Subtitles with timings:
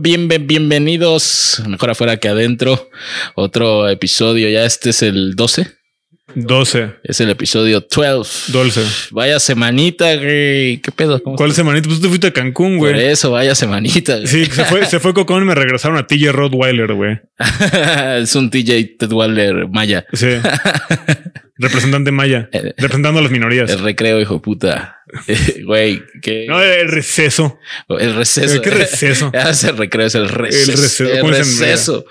[0.00, 2.90] Bien, bienvenidos, mejor afuera que adentro.
[3.34, 5.82] Otro episodio, ya este es el 12.
[6.34, 6.94] 12.
[7.04, 8.52] Es el episodio 12.
[8.52, 8.82] Dulce.
[9.10, 10.78] Vaya semanita, güey.
[10.78, 11.22] ¿Qué pedo?
[11.22, 11.88] ¿Cómo ¿Cuál semanita?
[11.88, 12.92] Pues tú fuiste a Cancún, güey.
[12.92, 14.16] Por eso, vaya semanita.
[14.16, 14.26] Güey.
[14.26, 17.20] Sí, se fue, se fue Cocón y me regresaron a TJ Rottweiler, güey.
[18.18, 20.06] es un TJ Rottweiler maya.
[20.12, 20.28] Sí.
[21.58, 22.48] Representante maya.
[22.52, 23.70] representando a las minorías.
[23.70, 24.40] El recreo, hijo de
[25.64, 26.02] Güey.
[26.48, 27.58] No, el receso.
[27.88, 28.62] El receso.
[28.62, 29.30] ¿Qué receso?
[29.52, 30.72] Es el recreo, es el receso.
[30.72, 31.26] El receso.
[31.26, 32.04] El receso.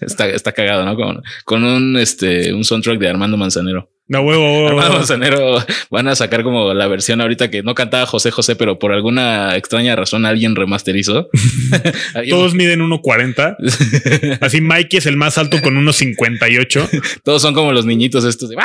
[0.00, 0.94] Está, está cagado, ¿no?
[0.96, 3.90] Con, con un, este, un soundtrack de Armando Manzanero.
[4.08, 4.68] No, huevo, huevo.
[4.68, 5.58] Armando Manzanero
[5.90, 9.56] van a sacar como la versión ahorita que no cantaba José José, pero por alguna
[9.56, 11.28] extraña razón alguien remasterizó.
[12.30, 14.38] Todos miden 1.40.
[14.40, 17.20] Así Mikey es el más alto con 1.58.
[17.24, 18.50] Todos son como los niñitos estos.
[18.50, 18.56] De...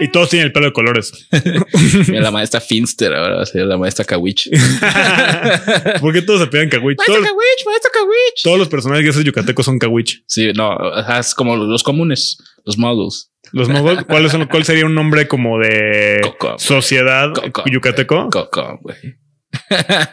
[0.00, 1.28] Y todos tienen el pelo de colores.
[2.08, 4.50] Mira, la maestra Finster ahora va a ser la maestra Kawich.
[6.00, 6.98] ¿Por qué todos se pegan Kawich?
[6.98, 8.42] Maestra todos, Kawich, maestra Kawich.
[8.42, 10.22] Todos los personajes de ese yucatecos son Kawich.
[10.26, 10.76] Sí, no,
[11.18, 13.30] es como los comunes, los moguls.
[13.52, 16.20] Los moguls, ¿cuál, son, ¿cuál sería un nombre como de
[16.58, 17.32] sociedad
[17.66, 18.28] yucateco?
[18.30, 18.96] Coco, güey.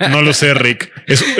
[0.09, 0.91] No lo sé, Rick.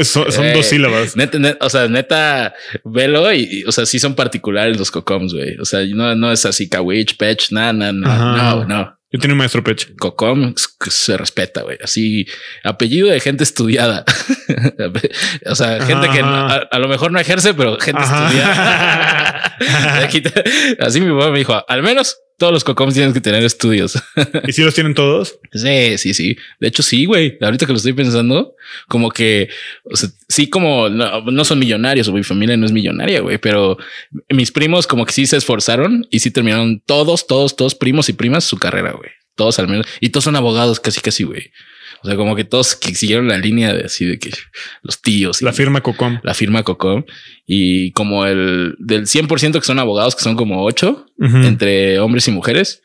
[0.03, 1.15] son dos sílabas.
[1.15, 5.57] Neta, o sea, neta, velo y, o sea, sí son particulares los cocoms, güey.
[5.59, 9.01] O sea, no, no es así Kawich, Pech, nada, nada, no, no.
[9.13, 9.97] Yo tengo un maestro Pech.
[9.97, 11.77] Cocom se respeta, güey.
[11.83, 12.25] Así,
[12.63, 14.05] apellido de gente estudiada.
[15.45, 19.57] o sea, gente que a, lo mejor no ejerce, pero gente estudiada.
[20.79, 24.01] Así mi papá me dijo, al menos todos los cocoms tienen que tener estudios.
[24.47, 25.37] ¿Y si los tienen todos?
[25.53, 26.35] Sí, sí, sí.
[26.59, 27.37] De hecho, sí, güey.
[27.39, 28.55] Ahorita que lo estoy pensando,
[28.87, 29.47] como que,
[29.83, 33.77] o sea, sí, como no, son millonarios o mi familia no es millonaria, güey, pero
[34.29, 38.13] mis primos como que sí se esforzaron y sí terminaron todos, todos, todos primos y
[38.13, 39.11] primas su carrera, güey.
[39.35, 39.85] Todos al menos.
[39.99, 41.51] Y todos son abogados casi, casi, güey.
[42.03, 44.31] O sea, como que todos que siguieron la línea de así de que
[44.81, 45.41] los tíos.
[45.41, 46.19] la firma Cocom.
[46.23, 47.03] La firma Cocom.
[47.45, 52.31] Y como el del 100% que son abogados, que son como ocho entre hombres y
[52.31, 52.81] mujeres,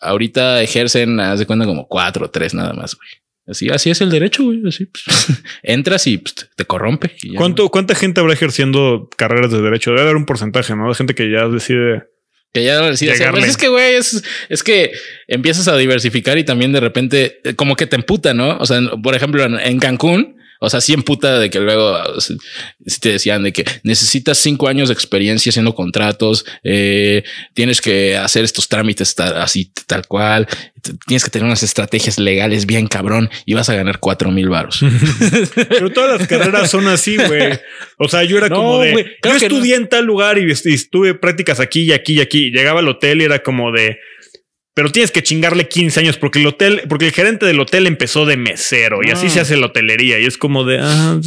[0.00, 3.08] ahorita ejercen, haz de cuenta, como cuatro o tres nada más, güey.
[3.46, 4.62] Así, así es el derecho, güey.
[4.66, 5.04] Así pues,
[5.62, 7.14] entras y pues, te corrompe.
[7.36, 9.90] ¿Cuánto, ¿Cuánta gente habrá ejerciendo carreras de derecho?
[9.90, 10.88] Debe haber un porcentaje, ¿no?
[10.88, 12.04] De gente que ya decide
[12.52, 13.00] que ya pues
[13.48, 14.92] es que, güey, es, es, que
[15.26, 18.58] empiezas a diversificar y también de repente eh, como que te emputa, ¿no?
[18.58, 23.10] O sea, por ejemplo, en Cancún, o sea, sí emputa de que luego si te
[23.10, 28.68] decían de que necesitas cinco años de experiencia haciendo contratos, eh, tienes que hacer estos
[28.68, 30.46] trámites así tal cual,
[31.08, 34.84] tienes que tener unas estrategias legales bien cabrón y vas a ganar cuatro mil varos.
[35.68, 37.58] Pero todas las carreras son así, güey.
[37.98, 41.58] O sea, yo era como de, yo estudié en tal lugar y, y estuve prácticas
[41.58, 42.50] aquí y aquí y aquí.
[42.52, 43.98] Llegaba al hotel y era como de,
[44.74, 48.24] pero tienes que chingarle 15 años porque el hotel, porque el gerente del hotel empezó
[48.24, 51.20] de mesero y así se hace la hotelería y es como de, ah,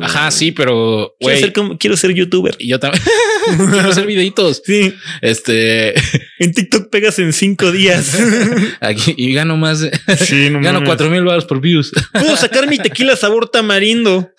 [0.00, 3.02] ajá, sí, pero quiero, ser quiero ser youtuber y yo también
[3.70, 4.62] quiero hacer videitos.
[4.64, 5.94] Sí, este
[6.38, 8.18] en TikTok pegas en cinco días
[8.80, 9.86] aquí y gano más.
[10.18, 11.92] Sí, no gano cuatro mil baros por views.
[12.12, 14.30] Puedo sacar mi tequila sabor tamarindo.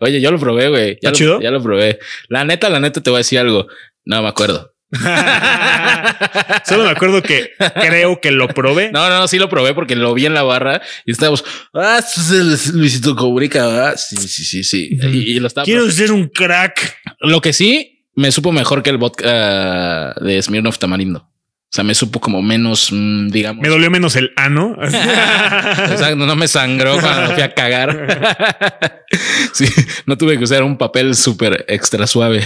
[0.00, 0.98] Oye, yo lo probé, güey.
[1.00, 1.98] Ya, lo, ya lo probé.
[2.28, 3.68] La neta, la neta te voy a decir algo.
[4.04, 4.74] No me acuerdo.
[6.64, 8.90] Solo me acuerdo que creo que lo probé.
[8.90, 11.44] No, no, sí lo probé porque lo vi en la barra y estábamos.
[11.74, 13.96] Ah, es Luisito Cobrica.
[13.96, 14.88] Sí, sí, sí, sí.
[14.90, 15.64] Y, lo estaba.
[15.64, 16.96] Quiero ser un crack.
[17.20, 21.28] Lo que sí me supo mejor que el vodka de Smirnoff Tamarindo.
[21.70, 23.62] O sea, me supo como menos, mm, digamos.
[23.62, 24.74] Me dolió menos el ano.
[24.80, 29.04] Exacto, no me sangró cuando fui a cagar.
[29.52, 29.66] sí,
[30.06, 32.42] no tuve que usar un papel súper extra suave.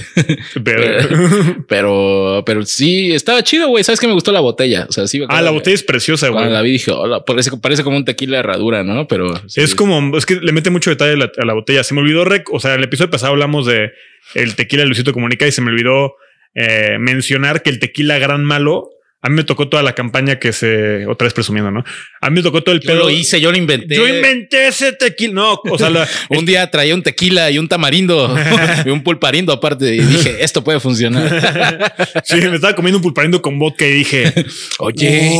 [1.68, 3.84] Pero, pero, sí, estaba chido, güey.
[3.84, 4.86] Sabes que me gustó la botella.
[4.88, 5.22] O sea, sí.
[5.28, 6.50] Ah, la botella es preciosa, güey.
[6.50, 9.06] La vi dije, hola, parece, parece como un tequila herradura, ¿no?
[9.06, 11.84] Pero es como, es que le mete mucho detalle a la, botella.
[11.84, 13.92] Se me olvidó, o sea, en el episodio pasado hablamos de
[14.34, 16.14] el tequila Luisito Comunica y se me olvidó
[16.54, 18.90] eh, mencionar que el tequila gran malo
[19.24, 21.84] a mí me tocó toda la campaña que se, otra vez presumiendo, ¿no?
[22.20, 22.94] A mí me tocó todo el pedo.
[22.94, 23.94] Yo lo hice, yo lo inventé.
[23.94, 25.32] Yo inventé ese tequila.
[25.32, 25.90] No, o sea,
[26.28, 28.36] un día traía un tequila y un tamarindo
[28.84, 31.94] y un pulparindo aparte y dije, esto puede funcionar.
[32.24, 34.32] sí, me estaba comiendo un pulparindo con vodka y dije,
[34.80, 35.30] oye.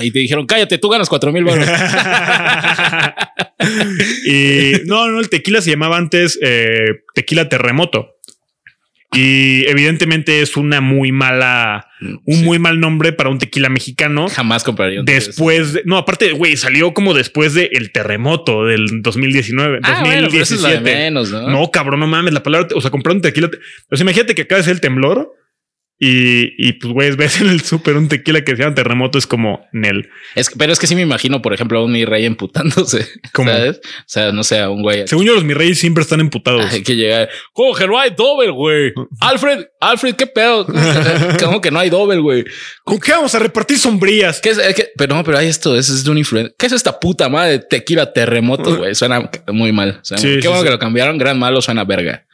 [0.00, 1.44] Y te dijeron, cállate, tú ganas cuatro mil
[4.24, 8.17] y no, no, el tequila se llamaba antes eh, tequila terremoto.
[9.12, 11.88] Y evidentemente es una muy mala,
[12.24, 14.28] un muy mal nombre para un tequila mexicano.
[14.28, 19.00] Jamás compraría un Después de, no, aparte, güey, salió como después del el terremoto del
[19.00, 21.10] 2019, 2017.
[21.10, 21.24] ¿no?
[21.48, 21.70] ¿no?
[21.70, 23.50] cabrón, no mames, la palabra, o sea, comprar un tequila.
[23.90, 25.37] O sea, imagínate que de ser el temblor
[26.00, 29.26] Y, y pues, güey, ves en el súper un tequila que se llama terremoto, es
[29.26, 30.08] como Nel.
[30.36, 33.04] Es, pero es que sí me imagino, por ejemplo, a un mi rey emputándose.
[33.32, 33.50] ¿Cómo?
[33.50, 33.78] ¿Sabes?
[33.78, 35.08] O sea, no sé, a un güey.
[35.08, 36.72] Según yo, los mi reyes siempre están emputados.
[36.72, 37.28] Hay que llegar.
[37.52, 38.92] ¿Cómo que no hay doble, güey?
[39.20, 40.66] Alfred, Alfred, qué pedo.
[41.40, 42.44] ¿Cómo que no hay doble, güey?
[42.84, 44.40] ¿Con qué vamos a repartir sombrías?
[44.40, 44.60] ¿Qué es,
[44.96, 46.54] pero no, pero hay esto, eso es de un influencer.
[46.56, 48.94] ¿Qué es esta puta madre de tequila terremoto, güey?
[48.94, 50.00] Suena muy mal.
[50.20, 52.24] qué bueno que lo cambiaron, gran malo, suena verga.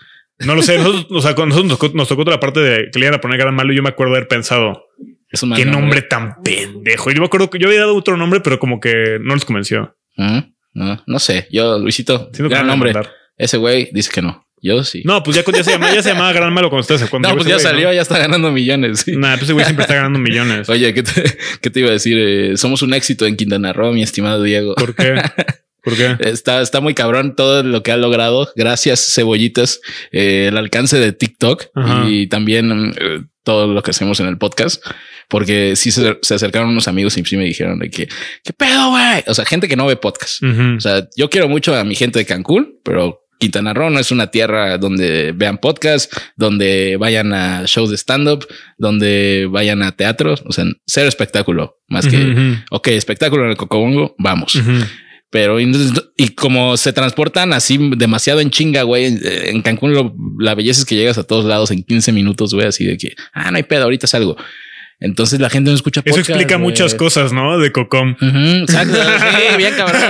[0.41, 0.79] No lo sé.
[0.79, 3.21] Nosotros, o sea, cuando nosotros nos, tocó, toda la parte de que le iban a
[3.21, 4.87] poner gran malo, yo me acuerdo haber pensado.
[5.31, 7.11] Es un Qué nombre, tan pendejo.
[7.11, 9.45] Y yo me acuerdo que yo había dado otro nombre, pero como que no les
[9.45, 9.97] convenció.
[10.17, 11.49] No, no sé.
[11.51, 12.93] Yo, Luisito, gran nombre.
[13.37, 14.45] Ese güey dice que no.
[14.65, 15.03] Yo sí.
[15.05, 17.11] No, pues ya, ya, se, llamaba, ya se llamaba Gran Malo cuando ustedes.
[17.11, 19.01] Cuando no, pues ya salió, ya está ganando millones.
[19.01, 19.15] Sí.
[19.15, 20.69] Nah, pues ese güey siempre está ganando millones.
[20.71, 21.23] Oye, ¿qué te,
[21.61, 22.17] qué te iba a decir?
[22.19, 24.75] Eh, somos un éxito en Quintana Roo, mi estimado Diego.
[24.75, 25.21] ¿Por qué?
[25.85, 26.17] ¿Por qué?
[26.21, 28.51] Está, está muy cabrón todo lo que ha logrado.
[28.57, 29.81] Gracias, cebollitas.
[30.13, 31.67] Eh, el alcance de TikTok
[32.07, 34.85] y también eh, todo lo que hacemos en el podcast.
[35.29, 38.09] Porque sí se, acercaron unos amigos y sí me dijeron de que,
[38.43, 39.25] ¿qué pedo, güey?
[39.27, 40.43] O sea, gente que no ve podcast.
[40.43, 44.11] O sea, yo quiero mucho a mi gente de Cancún, pero Quintana Roo no es
[44.11, 48.47] una tierra donde vean podcast, donde vayan a shows de stand-up,
[48.79, 54.15] donde vayan a teatro, o sea, ser espectáculo, más que, ok, espectáculo en el Cocobongo,
[54.19, 54.59] vamos.
[55.35, 60.87] Pero y, como se transportan así demasiado en chinga, güey, en Cancún la belleza es
[60.87, 63.65] que llegas a todos lados en 15 minutos, güey, así de que, ah, no hay
[63.65, 64.37] pedo, ahorita salgo.
[65.01, 67.59] Entonces la gente no escucha Eso explica muchas cosas, ¿no?
[67.59, 68.15] De Cocom.
[68.61, 68.95] exacto.
[68.95, 70.03] sí, bien cabrón.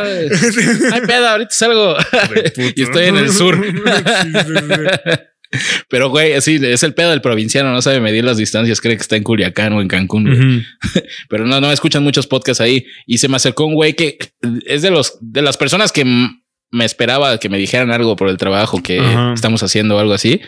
[0.92, 1.96] Ay, pedo, ahorita salgo.
[2.76, 3.64] y estoy en el sur.
[5.88, 9.02] Pero, güey, así es el pedo del provinciano, no sabe medir las distancias, cree que
[9.02, 10.64] está en Culiacán o en Cancún.
[11.28, 12.86] Pero no, no escuchan muchos podcasts ahí.
[13.06, 14.18] Y se me acercó un güey que
[14.66, 16.04] es de los de las personas que
[16.70, 19.00] me esperaba que me dijeran algo por el trabajo que
[19.32, 20.40] estamos haciendo o algo así.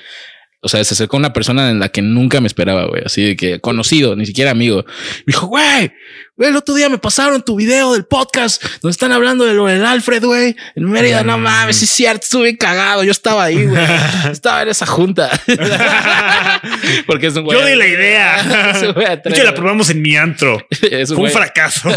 [0.60, 3.02] O sea, se acercó una persona en la que nunca me esperaba, güey.
[3.04, 4.84] Así de que conocido, ni siquiera amigo.
[5.24, 5.92] Me dijo, Güey,
[6.38, 9.84] el otro día me pasaron tu video del podcast donde están hablando de lo del
[9.84, 10.54] Alfred, güey.
[10.74, 13.04] En Mérida, no mames, sí es cierto, estuve cagado.
[13.04, 13.82] Yo estaba ahí, güey.
[14.30, 15.30] estaba en esa junta.
[17.06, 17.58] Porque es un güey.
[17.58, 19.22] Yo di la idea.
[19.34, 20.66] Yo la probamos en mi antro.
[21.06, 21.88] Fue un fracaso.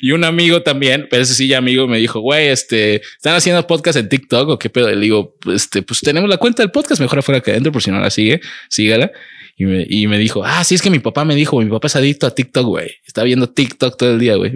[0.00, 3.66] y un amigo también, pero ese sí ya amigo, me dijo, güey, este, ¿están haciendo
[3.66, 4.90] podcast en TikTok o qué pedo?
[4.90, 7.90] Le digo, este, pues tenemos la cuenta del podcast, mejor afuera que adentro, por si
[7.90, 9.12] no la sigue, sígala.
[9.56, 11.86] Y me, y me dijo, ah, sí, es que mi papá me dijo, mi papá
[11.86, 12.90] es adicto a TikTok, güey.
[13.06, 14.52] Está viendo TikTok todo el día, güey.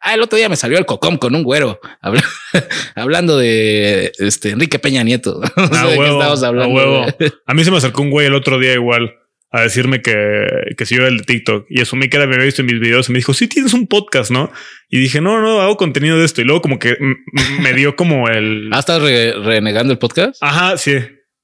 [0.00, 1.80] Ah, el otro día me salió el cocom con un güero
[2.94, 5.40] hablando de este Enrique Peña Nieto.
[5.56, 6.34] a huevo, A,
[6.68, 7.06] huevo.
[7.46, 9.14] a mí se me acercó un güey el otro día igual
[9.50, 10.46] a decirme que,
[10.76, 12.66] que si yo era el de TikTok y asumí que era me había visto en
[12.66, 14.50] mis videos y me dijo, sí tienes un podcast, ¿no?
[14.88, 16.40] Y dije, no, no, hago contenido de esto.
[16.40, 16.96] Y luego como que
[17.60, 18.70] me dio como el...
[18.72, 20.42] ¿Ah, estás renegando el podcast?
[20.42, 20.96] Ajá, sí.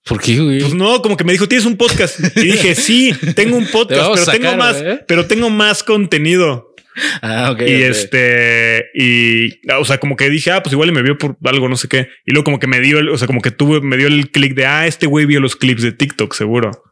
[0.09, 0.61] ¿Por qué, güey?
[0.61, 2.19] Pues no, como que me dijo, tienes un podcast.
[2.37, 6.75] Y dije, sí, tengo un podcast, pero tengo más, pero tengo más contenido.
[7.23, 7.63] Ah, ok.
[7.63, 11.69] Y este, y, o sea, como que dije, ah, pues igual me vio por algo,
[11.69, 12.09] no sé qué.
[12.27, 14.31] Y luego como que me dio, el, o sea, como que tuve, me dio el
[14.31, 16.83] clic de, ah, este güey vio los clips de TikTok, seguro.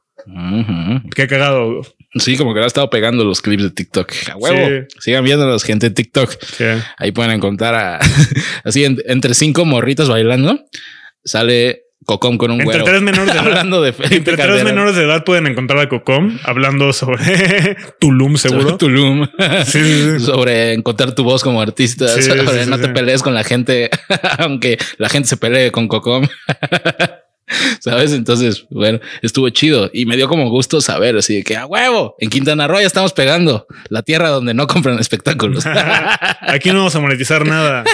[1.15, 1.83] Qué cagado.
[2.15, 4.13] Sí, como que le ha estado pegando los clips de TikTok.
[4.33, 4.87] A huevo.
[4.99, 6.35] Sigan viendo los gente de TikTok.
[6.99, 8.01] Ahí pueden encontrar a,
[8.65, 10.65] así entre cinco morritas bailando.
[11.25, 15.03] Sale Cocom con un entre Tres menores de edad, hablando de Entre tres menores de
[15.03, 18.62] edad pueden encontrar a Cocom hablando sobre Tulum, seguro.
[18.62, 19.26] Sobre Tulum.
[19.67, 22.08] Sí, sobre encontrar tu voz como artista.
[22.08, 23.91] sobre no te pelees con la gente,
[24.38, 26.26] aunque la gente se pelee con Cocom.
[27.81, 28.12] ¿Sabes?
[28.12, 32.17] Entonces, bueno, estuvo chido y me dio como gusto saber así de que a huevo
[32.19, 35.65] en Quintana Roo ya estamos pegando la tierra donde no compran espectáculos.
[36.41, 37.84] Aquí no vamos a monetizar nada.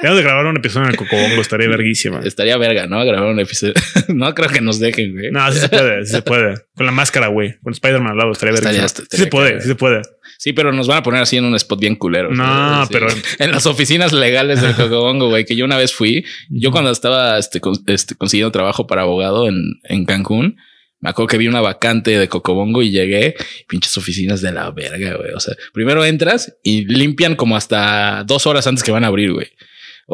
[0.00, 2.20] Tenemos de grabar un episodio en el Cocobongo, estaría verguísima.
[2.24, 3.04] Estaría verga, ¿no?
[3.04, 3.74] Grabar un episodio.
[4.08, 5.30] no creo que nos dejen, güey.
[5.30, 6.54] No, sí se puede, sí se puede.
[6.74, 7.56] Con la máscara, güey.
[7.62, 8.88] Con Spider-Man al lado estaría verga.
[8.88, 10.02] Sí se puede, sí se puede.
[10.38, 12.30] Sí, pero nos van a poner así en un spot bien culero.
[12.30, 16.24] No, pero en las oficinas legales del Cocobongo, güey, que yo una vez fui.
[16.48, 20.56] Yo cuando estaba este, este, consiguiendo trabajo para abogado en, en Cancún,
[21.02, 23.34] me acuerdo que vi una vacante de Cocobongo y llegué,
[23.66, 25.32] pinches oficinas de la verga, güey.
[25.34, 29.32] O sea, primero entras y limpian como hasta dos horas antes que van a abrir,
[29.32, 29.48] güey.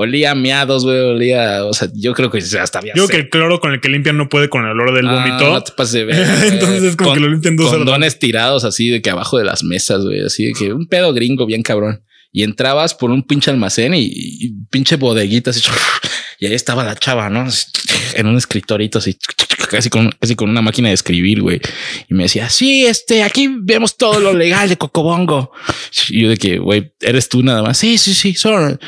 [0.00, 2.95] Olía miados, güey, olía, o sea, yo creo que hasta había.
[2.95, 5.09] Yo creo que el cloro con el que limpian no puede con el olor del
[5.09, 5.50] ah, vómito.
[5.50, 6.25] No te pases de ver.
[6.52, 10.05] Entonces, con, que lo limpian dos condones tirados así de que abajo de las mesas,
[10.05, 12.05] güey, así de que un pedo gringo bien cabrón.
[12.31, 15.62] Y entrabas por un pinche almacén y, pinche bodeguita así.
[16.38, 17.47] Y ahí estaba la chava, ¿no?
[18.14, 19.18] En un escritorito así
[19.68, 21.61] casi con, casi con una máquina de escribir, güey.
[22.09, 25.52] Y me decía, sí, este, aquí vemos todo lo legal de Cocobongo.
[26.09, 27.78] Y yo de que, güey, eres tú nada más.
[27.78, 28.78] Sí, sí, sí, solo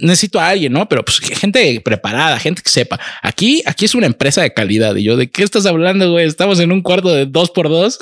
[0.00, 0.88] necesito a alguien, ¿no?
[0.88, 3.00] Pero pues gente preparada, gente que sepa.
[3.22, 4.94] Aquí, aquí es una empresa de calidad.
[4.96, 6.26] Y yo, ¿de qué estás hablando, güey?
[6.26, 7.98] Estamos en un cuarto de dos por dos.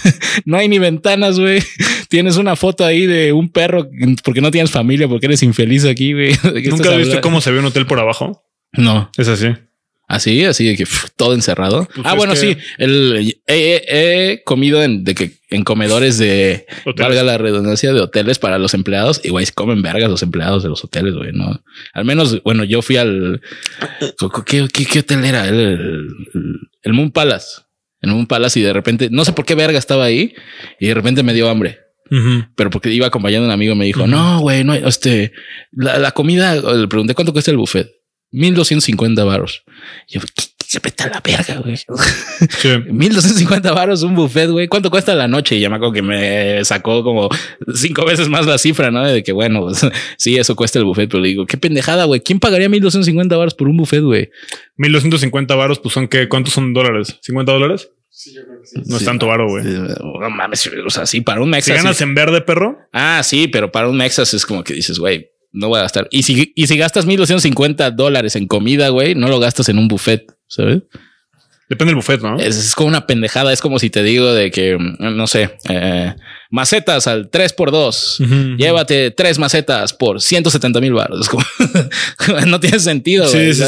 [0.44, 1.62] no hay ni ventanas, güey.
[2.08, 3.88] Tienes una foto ahí de un perro
[4.22, 6.36] porque no tienes familia, porque eres infeliz aquí, güey.
[6.68, 8.31] ¿Nunca viste cómo se ve un hotel por abajo?
[8.72, 9.10] No.
[9.16, 9.48] Es así.
[10.12, 10.84] Así, así de que
[11.16, 11.88] todo encerrado.
[11.94, 12.54] Pues ah, bueno, sí.
[12.76, 16.66] El, he, comido en, de que en comedores de
[16.98, 20.68] valga la redundancia de hoteles para los empleados y güey, comen vergas los empleados de
[20.68, 21.32] los hoteles, güey.
[21.32, 21.62] No,
[21.94, 23.40] al menos, bueno, yo fui al
[24.44, 25.48] ¿qué, qué, hotel era?
[25.48, 26.10] El,
[26.82, 27.62] el, Moon Palace.
[28.02, 30.34] El Moon Palace y de repente no sé por qué verga estaba ahí
[30.78, 31.78] y de repente me dio hambre.
[32.54, 35.32] Pero porque iba acompañando a un amigo, me dijo, no, güey, no, este,
[35.70, 38.01] la, la comida, le pregunté cuánto cuesta el buffet.
[38.32, 39.62] 1250 varos.
[40.08, 40.20] Yo,
[40.72, 41.76] se peta la verga, güey.
[42.58, 42.68] Sí.
[42.90, 44.68] 1250 varos un buffet, güey.
[44.68, 45.56] ¿Cuánto cuesta la noche?
[45.56, 47.28] Y ya me acuerdo que me sacó como
[47.74, 49.06] cinco veces más la cifra, ¿no?
[49.06, 49.86] De que bueno, pues,
[50.16, 52.20] sí, eso cuesta el buffet, pero le digo, qué pendejada, güey.
[52.22, 54.30] ¿Quién pagaría 1250 varos por un buffet, güey?
[54.76, 56.28] 1250 varos, pues son qué?
[56.28, 57.18] ¿Cuántos son dólares?
[57.26, 57.90] ¿50 dólares?
[58.08, 58.80] Sí, yo creo que sí.
[58.86, 59.64] No es tanto varo, güey.
[59.64, 61.76] No mames, o sea, sí, para un Mexas.
[61.76, 62.78] ¿Si ganas en verde, perro?
[62.92, 66.08] Ah, sí, pero para un Mexas es como que dices, güey, no voy a gastar.
[66.10, 69.88] Y si, y si gastas 1250 dólares en comida, güey, no lo gastas en un
[69.88, 70.82] buffet, ¿sabes?
[71.68, 72.38] Depende del buffet, ¿no?
[72.38, 73.50] Es, como una pendejada.
[73.50, 76.14] Es como si te digo de que, no sé, eh,
[76.50, 78.22] macetas al 3 por 2
[78.58, 81.30] Llévate tres macetas por 170 mil baros.
[82.46, 83.26] no tiene sentido.
[83.26, 83.62] Sí, es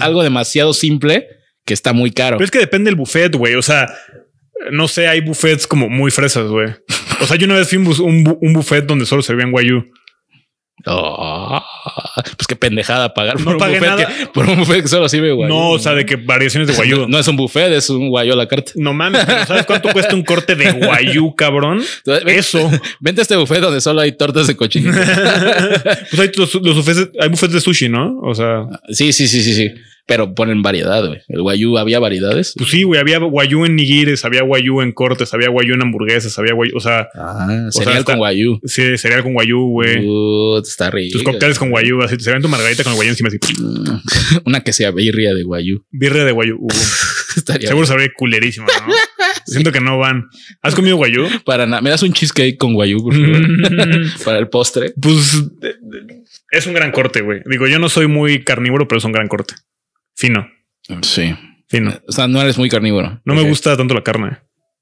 [0.00, 1.28] algo demasiado simple
[1.66, 2.38] que está muy caro.
[2.38, 3.54] Pero es que depende del buffet, güey.
[3.56, 3.86] O sea,
[4.70, 6.70] no sé, hay buffets como muy fresas, güey.
[7.20, 9.84] O sea, yo una vez fui un, un buffet donde solo servían guayú.
[10.86, 11.62] Oh,
[12.36, 15.52] pues qué pendejada pagar por, un buffet Que, por un buffet que solo sirve guayú.
[15.52, 17.06] No, o sea, de que variaciones de guayú.
[17.06, 18.72] No, es un buffet, es un guayú a la carta.
[18.74, 21.82] No mames, ¿sabes cuánto cuesta un corte de guayú, cabrón?
[22.26, 22.68] Eso.
[23.00, 24.92] Vente a este buffet donde solo hay tortas de cochino.
[26.10, 28.18] pues hay los, buffets, hay buffets de sushi, ¿no?
[28.20, 28.66] O sea.
[28.88, 29.70] Sí, sí, sí, sí, sí.
[30.06, 31.20] Pero ponen variedad, güey.
[31.28, 32.54] El guayú, ¿había variedades?
[32.56, 33.00] Pues sí, güey.
[33.00, 36.80] Había guayú en nigires, había guayú en cortes, había guayú en hamburguesas, había guayú, o
[36.80, 37.08] sea...
[37.14, 38.60] Ah, cereal con guayú.
[38.64, 40.04] Sí, cereal con guayú, güey.
[40.62, 41.12] está rico.
[41.12, 42.16] Tus cócteles con guayú, así.
[42.18, 43.38] Se ven tu margarita con el guayú encima así.
[44.44, 45.84] Una que sea birria de guayú.
[45.90, 46.58] Birria de guayú.
[46.60, 46.68] Uh.
[47.60, 48.92] Seguro sabría culerísima, ¿no?
[49.46, 50.28] Siento que no van.
[50.62, 51.26] ¿Has comido guayú?
[51.44, 51.80] Para nada.
[51.82, 53.42] ¿Me das un cheesecake con guayú, por favor?
[54.24, 54.92] Para el postre.
[55.00, 55.42] Pues...
[56.50, 57.40] Es un gran corte, güey.
[57.46, 59.54] Digo, yo no soy muy carnívoro, pero es un gran corte.
[60.22, 60.48] Fino.
[61.00, 61.34] Sí.
[61.68, 61.92] Fino.
[62.06, 63.20] O sea, no eres muy carnívoro.
[63.24, 64.38] No me gusta tanto la carne.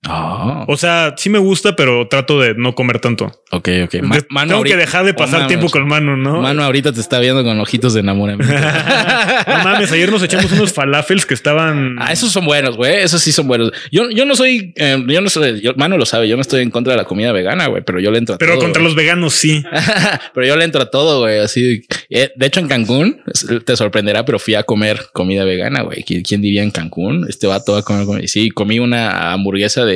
[0.09, 0.65] Ah.
[0.67, 3.27] O sea, sí me gusta, pero trato de no comer tanto.
[3.51, 3.91] Ok, ok.
[3.91, 6.41] tengo que dejar de pasar tiempo con Manu, ¿no?
[6.41, 8.55] Manu ahorita te está viendo con ojitos de enamoramiento.
[9.47, 11.97] no mames, ayer nos echamos unos falafels que estaban.
[11.99, 13.03] Ah, esos son buenos, güey.
[13.03, 13.73] Esos sí son buenos.
[13.93, 16.71] Yo, yo no soy, eh, yo no soy, Manu lo sabe, yo no estoy en
[16.71, 18.61] contra de la comida vegana, güey, pero yo le entro a pero todo.
[18.61, 19.63] Pero contra los veganos sí.
[20.35, 21.41] pero yo le entro a todo, güey.
[21.41, 21.83] Así.
[22.09, 23.21] Eh, de hecho, en Cancún
[23.67, 26.05] te sorprenderá, pero fui a comer comida vegana, güey.
[26.05, 27.27] ¿Quién, diría en Cancún?
[27.29, 28.29] Este va a comer.
[28.29, 29.90] Sí, comí una hamburguesa de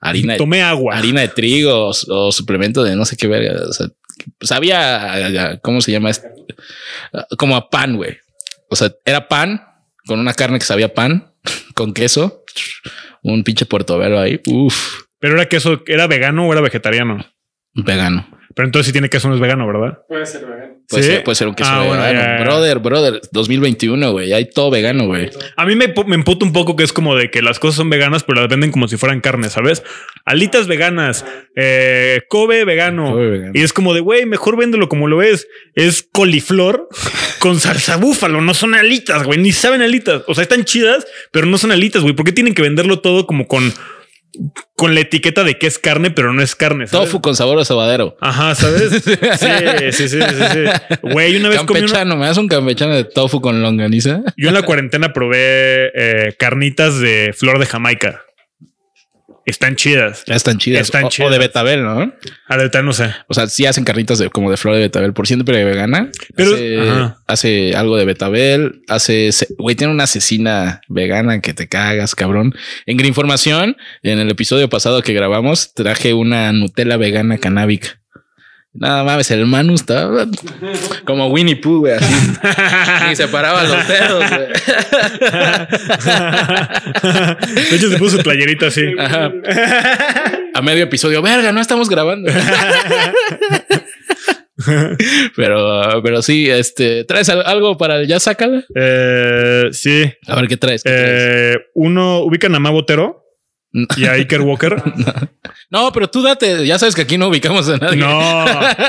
[0.00, 0.36] harina.
[0.36, 0.96] Tomé agua.
[0.96, 3.60] Harina de trigo o, suplemento de no sé qué verga.
[3.68, 3.88] O sea,
[4.40, 6.10] sabía, ¿cómo se llama?
[7.36, 8.18] Como a pan, güey.
[8.70, 9.62] O sea, era pan
[10.06, 11.32] con una carne que sabía pan,
[11.74, 12.44] con queso,
[13.22, 14.40] un pinche puertobelo ahí.
[14.46, 15.02] Uf.
[15.20, 17.24] Pero era queso, ¿era vegano o era vegetariano?
[17.74, 18.26] Vegano.
[18.58, 20.00] Pero entonces si tiene queso no es vegano, ¿verdad?
[20.08, 20.78] Puede ser vegano.
[20.88, 22.44] Puede, ser, puede ser un queso ah, vegano.
[22.44, 24.32] brother, brother, 2021, güey.
[24.32, 25.30] Hay todo vegano, güey.
[25.56, 27.88] A mí me, me emputa un poco que es como de que las cosas son
[27.88, 29.84] veganas, pero las venden como si fueran carne, ¿sabes?
[30.24, 31.24] Alitas veganas,
[31.54, 33.16] eh, Kobe vegano.
[33.54, 35.46] Y es como de, güey, mejor véndelo como lo es.
[35.76, 36.88] Es coliflor
[37.38, 38.40] con salsa búfalo.
[38.40, 39.38] No son alitas, güey.
[39.38, 40.24] Ni saben alitas.
[40.26, 42.16] O sea, están chidas, pero no son alitas, güey.
[42.16, 43.72] ¿Por qué tienen que venderlo todo como con
[44.76, 46.86] con la etiqueta de que es carne, pero no es carne.
[46.86, 48.16] Tofu con sabor a sabadero.
[48.20, 48.90] Ajá, ¿sabes?
[49.02, 49.12] sí,
[49.92, 50.96] sí, sí, sí, sí.
[51.02, 54.22] Güey, una vez campechano, ¿me das un campechano de tofu con longaniza?
[54.36, 58.22] Yo en la cuarentena probé eh, carnitas de flor de Jamaica.
[59.48, 60.24] Están chidas.
[60.26, 60.82] Están chidas.
[60.82, 61.30] Están o, chidas.
[61.30, 62.00] o de betabel, ¿no?
[62.02, 62.12] A
[62.48, 63.14] ah, de betabel no sé.
[63.28, 66.10] O sea, sí hacen carnitas de, como de flor de betabel por siempre vegana.
[66.36, 68.82] Pero hace, hace algo de betabel.
[68.88, 72.54] Hace, güey, tiene una asesina vegana que te cagas, cabrón.
[72.84, 78.02] En Información, en el episodio pasado que grabamos, traje una Nutella vegana canábica.
[78.80, 80.26] Nada mames, el Manu estaba
[81.04, 82.14] como Winnie Pooh, güey, así.
[83.08, 84.46] Ni se paraba los dedos, güey.
[87.70, 88.84] De hecho, se puso su playerita así.
[90.54, 92.30] A medio episodio, verga, no estamos grabando.
[95.36, 98.64] pero, pero sí, este, ¿traes algo para el ya sácala?
[98.74, 100.04] Eh, sí.
[100.26, 100.82] A ver qué traes.
[100.84, 103.24] eh, Uno, ubican a Mabotero
[103.72, 104.82] y a Iker Walker.
[105.70, 105.92] no.
[105.92, 106.66] pero tú date.
[106.66, 107.98] Ya sabes que aquí no ubicamos a nadie.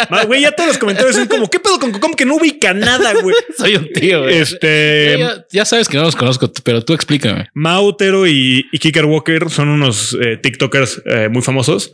[0.09, 2.73] No, güey, ya todos los comentarios son como, ¿qué pedo con Cocom que no ubica
[2.73, 3.35] nada, güey?
[3.57, 4.37] Soy un tío, güey.
[4.37, 5.17] Este.
[5.51, 7.49] Ya, sabes que no los conozco, pero tú explícame.
[7.53, 11.93] Mautero y, y Kicker Walker son unos eh, TikTokers eh, muy famosos.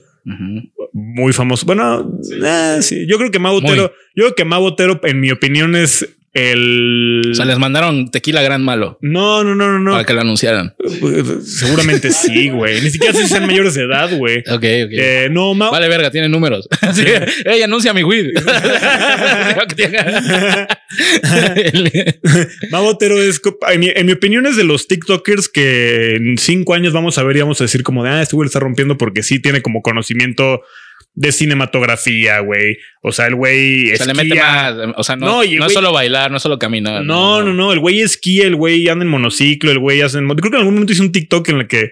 [0.93, 1.65] Muy famosos.
[1.65, 3.05] Bueno, eh, sí.
[3.07, 7.21] Yo creo que Mautero, yo creo que Mautero, en mi opinión, es el.
[7.31, 8.99] O sea, les mandaron tequila gran malo.
[9.01, 9.91] No, no, no, no, no.
[9.91, 10.75] Para que lo anunciaran.
[11.43, 12.81] Seguramente sí, güey.
[12.81, 14.39] Ni siquiera si sean mayores de edad, güey.
[14.39, 14.91] Ok, ok.
[14.91, 16.67] Eh, no, Vale, verga, tiene números.
[16.93, 17.05] sí.
[17.45, 18.33] Ey, anuncia mi weed.
[22.69, 26.91] Mabotero es, en mi, en mi, opinión, es de los TikTokers que en cinco años
[26.91, 29.23] vamos a ver y vamos a decir como de, ah, este güey está rompiendo porque
[29.23, 30.63] sí tiene como conocimiento
[31.15, 32.77] de cinematografía, güey.
[33.01, 33.95] O sea, el güey.
[33.95, 34.73] Se le mete más.
[34.97, 37.03] O sea, no, no, es solo bailar, no es solo caminar.
[37.03, 37.73] No, no, no.
[37.73, 40.19] El güey esquía, el güey anda en monociclo, el güey hace.
[40.19, 41.91] Creo que en algún momento hizo un TikTok en el que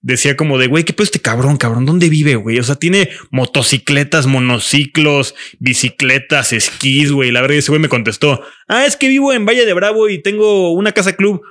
[0.00, 1.86] decía como de, güey, ¿qué pedo este cabrón, cabrón?
[1.86, 2.58] ¿Dónde vive, güey?
[2.58, 7.30] O sea, tiene motocicletas, monociclos, bicicletas, esquís, güey.
[7.32, 10.22] La verdad, ese güey me contestó, ah, es que vivo en Valle de Bravo y
[10.22, 11.42] tengo una casa club.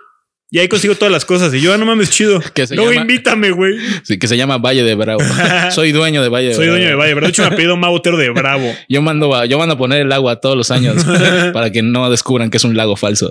[0.50, 1.54] Y ahí consigo todas las cosas.
[1.54, 2.42] Y yo, ah, no mames, chido.
[2.72, 3.74] Luego invítame, güey.
[4.04, 5.20] Sí, que se llama Valle de Bravo.
[5.72, 7.28] Soy dueño de Valle de Soy dueño de Valle de Bravo.
[7.28, 8.74] De hecho, me apellido Mautero de Bravo.
[8.90, 11.04] yo mando a, yo mando a poner el agua todos los años
[11.52, 13.30] para que no descubran que es un lago falso.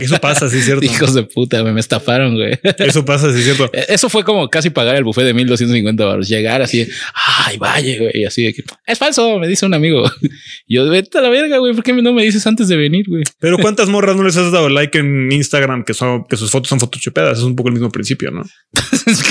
[0.00, 0.86] Eso pasa, sí, cierto.
[0.86, 2.58] Hijos de puta, me, estafaron, güey.
[2.78, 3.70] Eso pasa, sí, cierto.
[3.72, 6.28] Eso fue como casi pagar el buffet de 1250 baros.
[6.28, 6.88] Llegar así,
[7.44, 8.12] ay, Valle, güey.
[8.14, 10.10] Y así de que es falso, me dice un amigo.
[10.66, 11.74] yo, vete a la verga, güey.
[11.74, 13.24] ¿Por qué no me dices antes de venir, güey?
[13.38, 16.68] Pero ¿cuántas morras no les has dado like en Instagram que son que sus fotos
[16.68, 17.38] son photoshopadas?
[17.38, 18.44] es un poco el mismo principio, ¿no?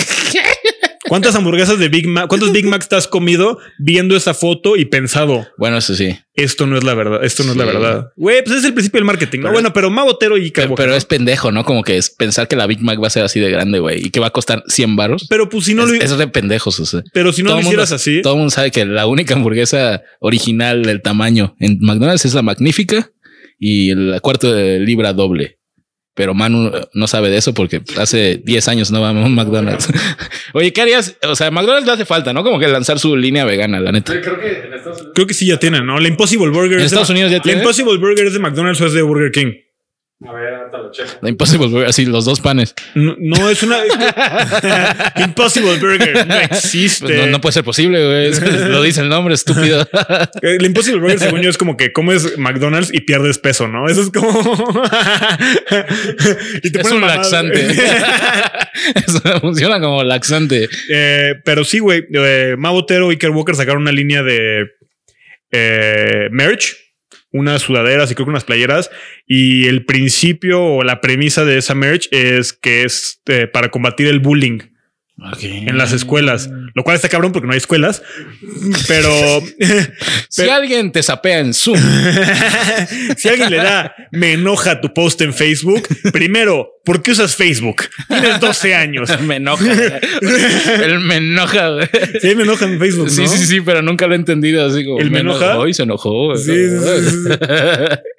[1.07, 4.85] ¿Cuántas hamburguesas de Big Mac, cuántos Big Macs te has comido viendo esa foto y
[4.85, 5.47] pensado?
[5.57, 6.17] Bueno, eso sí.
[6.33, 7.23] Esto no es la verdad.
[7.23, 8.07] Esto no es la verdad.
[8.15, 9.39] Güey, pues es el principio del marketing.
[9.39, 9.51] ¿no?
[9.51, 11.63] Bueno, pero Mabotero y Pero, pero es pendejo, ¿no?
[11.63, 14.05] Como que es pensar que la Big Mac va a ser así de grande, güey,
[14.05, 15.27] y que va a costar 100 baros.
[15.29, 17.03] Pero pues si no es, lo es de pendejos, o sea.
[17.13, 18.21] Pero si no lo hicieras así.
[18.21, 22.41] Todo el mundo sabe que la única hamburguesa original del tamaño en McDonald's es la
[22.41, 23.11] magnífica
[23.59, 25.56] y el cuarto de libra doble.
[26.17, 29.87] Pero Manu no sabe de eso porque hace 10 años no vamos a un McDonald's.
[30.53, 31.15] Oye, ¿qué harías?
[31.21, 32.43] O sea, McDonald's le hace falta, ¿no?
[32.43, 34.19] Como que lanzar su línea vegana, la neta.
[34.19, 35.11] Creo que en Estados Unidos.
[35.13, 35.99] Creo que sí ya tienen, ¿no?
[35.99, 36.79] La Impossible Burger.
[36.79, 37.57] En Estados Unidos ya tiene.
[37.57, 39.53] La Impossible Burger es de McDonald's o es de Burger King.
[40.25, 41.11] A ver, ahorita lo checo.
[41.21, 42.73] La Impossible Burger, así los dos panes.
[42.95, 43.77] No, es una
[45.17, 46.25] Impossible Burger.
[46.25, 47.05] No existe.
[47.05, 48.31] Pues no, puede ser posible, güey.
[48.69, 49.87] Lo dice el nombre, estúpido.
[50.41, 53.87] La Impossible Burger, según yo, es como que comes McDonald's y pierdes peso, ¿no?
[53.87, 54.27] Eso es como.
[56.63, 57.67] y te es un laxante.
[58.95, 60.67] Eso funciona como laxante.
[60.89, 62.07] Eh, pero sí, güey.
[62.11, 64.65] Eh, Mabotero y Walker sacaron una línea de
[65.51, 66.86] eh, merch
[67.31, 68.89] unas sudaderas y creo que unas playeras.
[69.25, 74.07] Y el principio o la premisa de esa merch es que es eh, para combatir
[74.07, 74.59] el bullying.
[75.41, 78.03] En las escuelas, lo cual está cabrón porque no hay escuelas,
[78.87, 79.09] pero
[80.29, 81.79] si alguien te sapea en Zoom,
[83.17, 87.85] si alguien le da me enoja tu post en Facebook, primero, ¿por qué usas Facebook?
[88.07, 89.21] Tienes 12 años.
[89.21, 89.99] me enoja.
[90.83, 91.79] El me enoja.
[92.21, 93.09] Sí, me enoja en Facebook.
[93.09, 95.81] Sí, sí, sí, pero nunca lo he entendido así como el me enoja y se
[95.81, 96.37] enojó.
[96.37, 96.53] Sí,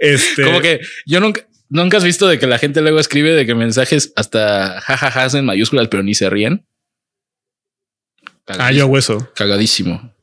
[0.01, 1.47] este, como que yo nunca.
[1.71, 5.45] ¿Nunca has visto de que la gente luego escribe de que mensajes hasta jajajas en
[5.45, 6.65] mayúsculas, pero ni se ríen?
[8.49, 9.31] Ah, yo hago eso.
[9.35, 10.15] Cagadísimo.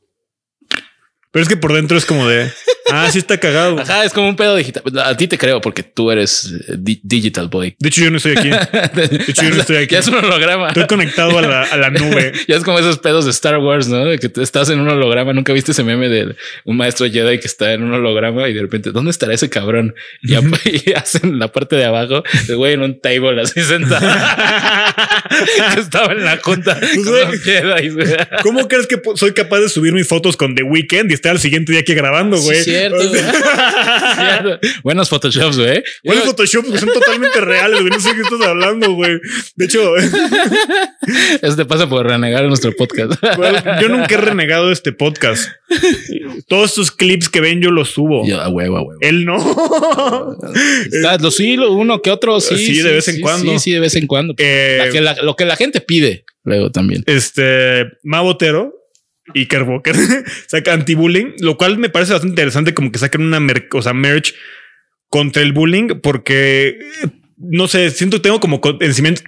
[1.30, 2.52] Pero es que por dentro es como de,
[2.90, 3.78] ah, sí está cagado.
[3.80, 4.82] Ajá, es como un pedo digital.
[5.04, 7.74] A ti te creo porque tú eres eh, digital boy.
[7.78, 8.48] De hecho, yo no estoy aquí.
[8.94, 9.94] De hecho, yo no estoy aquí.
[9.94, 10.68] Ya es un holograma.
[10.68, 12.32] Estoy conectado a la, a la nube.
[12.48, 14.04] ya es como esos pedos de Star Wars, ¿no?
[14.04, 15.32] De que estás en un holograma.
[15.32, 18.62] Nunca viste ese meme de un maestro Jedi que está en un holograma y de
[18.62, 19.94] repente, ¿dónde estará ese cabrón?
[20.22, 20.34] Y,
[20.94, 24.06] hacen la parte de abajo, el güey en un table así sentado.
[25.78, 26.78] estaba en la junta.
[26.80, 27.90] Pues, Jedi,
[28.42, 31.38] ¿Cómo crees que soy capaz de subir mis fotos con The Weeknd y estar al
[31.38, 32.75] siguiente día aquí grabando, güey.
[34.16, 35.82] cierto, Buenos Photoshops, güey.
[36.04, 37.90] Buenos Photoshops que son totalmente reales, güey.
[37.90, 39.18] No sé qué estás hablando, güey.
[39.56, 39.96] De hecho,
[41.42, 43.20] eso te pasa por renegar nuestro podcast.
[43.80, 45.48] yo nunca he renegado este podcast.
[46.48, 48.26] Todos estos clips que ven, yo los subo.
[48.26, 49.00] Yo, a huevo, a huevo.
[49.00, 49.36] Él no.
[51.20, 52.56] lo sí, uno que otro, sí.
[52.56, 53.52] Sí, de vez en cuando.
[53.52, 54.34] Sí, sí, de vez en cuando.
[54.38, 54.90] Eh,
[55.22, 57.02] lo que la gente pide, luego también.
[57.06, 58.85] Este, Mabotero
[59.34, 59.96] y Walker
[60.46, 63.40] saca anti-bullying, lo cual me parece bastante interesante como que sacan una
[63.72, 64.34] o sea, merch
[65.08, 66.78] contra el bullying porque
[67.38, 68.60] no sé, siento que tengo como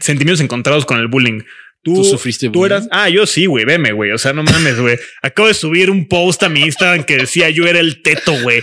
[0.00, 1.42] sentimientos encontrados con el bullying.
[1.82, 2.88] Tú, sufriste Tú eras.
[2.90, 3.64] Ah, yo sí, güey.
[3.64, 4.10] Veme, güey.
[4.10, 4.98] O sea, no mames, güey.
[5.22, 8.62] Acabo de subir un post a mi Instagram que decía yo era el teto, güey.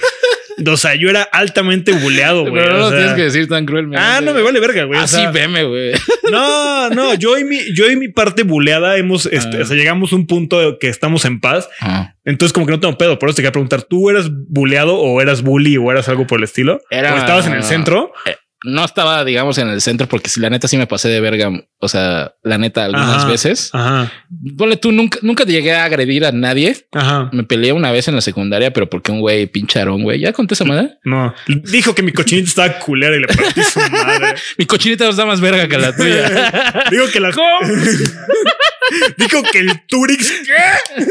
[0.65, 2.53] O sea, yo era altamente buleado, güey.
[2.53, 3.89] Pero no lo tienes que decir tan cruel.
[3.95, 4.99] Ah, no me vale verga, güey.
[4.99, 5.91] Así ah, veme, güey.
[6.31, 9.61] No, no, yo y mi, yo y mi parte buleada hemos, este, ah.
[9.61, 11.69] o sea, llegamos a un punto que estamos en paz.
[11.81, 12.13] Ah.
[12.23, 13.19] Entonces, como que no tengo pedo.
[13.19, 16.39] Por eso te quería preguntar, ¿tú eras buleado o eras bully o eras algo por
[16.39, 16.81] el estilo?
[16.89, 18.11] Era, ¿O estabas en el centro?
[18.25, 21.21] Eh, no estaba, digamos, en el centro porque si la neta sí me pasé de
[21.21, 23.69] verga, o sea, la neta algunas veces.
[23.73, 24.11] Ajá.
[24.57, 26.87] Ponle tú, nunca, nunca llegué a agredir a nadie.
[26.91, 27.29] Ajá.
[27.31, 30.19] Me peleé una vez en la secundaria, pero porque un güey pincharon, güey.
[30.19, 30.97] ¿Ya conté esa madre?
[31.03, 31.33] No.
[31.47, 34.35] Dijo que mi cochinita estaba culera y le partí su madre.
[34.57, 36.83] mi cochinita está más verga que la tuya.
[36.91, 37.29] Digo que la...
[39.17, 40.31] Dijo que el Turix...
[40.45, 41.03] ¿Qué?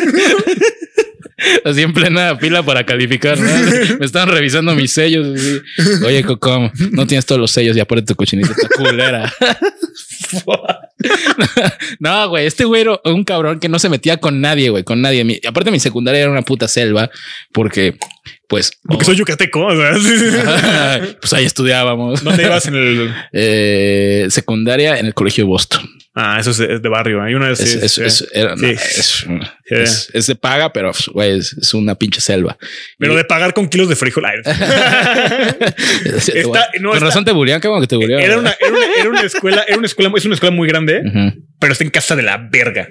[1.65, 3.39] Así en plena pila para calificar.
[3.99, 5.39] Me estaban revisando mis sellos.
[6.05, 7.77] Oye, Coco, no tienes todos los sellos.
[7.77, 9.33] Ya por tu cochinita esta culera.
[11.99, 15.03] no, güey, este güey era un cabrón que no se metía con nadie, güey, con
[15.03, 15.41] nadie.
[15.47, 17.11] aparte, mi secundaria era una puta selva
[17.53, 17.97] porque,
[18.49, 18.73] pues.
[18.85, 19.69] Porque soy yucateco.
[21.21, 22.23] pues ahí estudiábamos.
[22.23, 25.89] ¿Dónde ibas en el eh, secundaria en el colegio de Boston?
[26.17, 27.21] Ah, eso es de, barrio.
[27.21, 27.59] Hay una vez.
[27.59, 28.29] Es, es,
[30.15, 32.57] es, de paga, pero güey, es, una pinche selva.
[32.99, 34.25] Pero de pagar con kilos de frijol.
[36.45, 38.21] con razón te bulían, que te bulían.
[38.21, 41.03] Era una, era, una, escuela, era una escuela, es una escuela muy grande,
[41.59, 42.89] pero está en casa de la verga.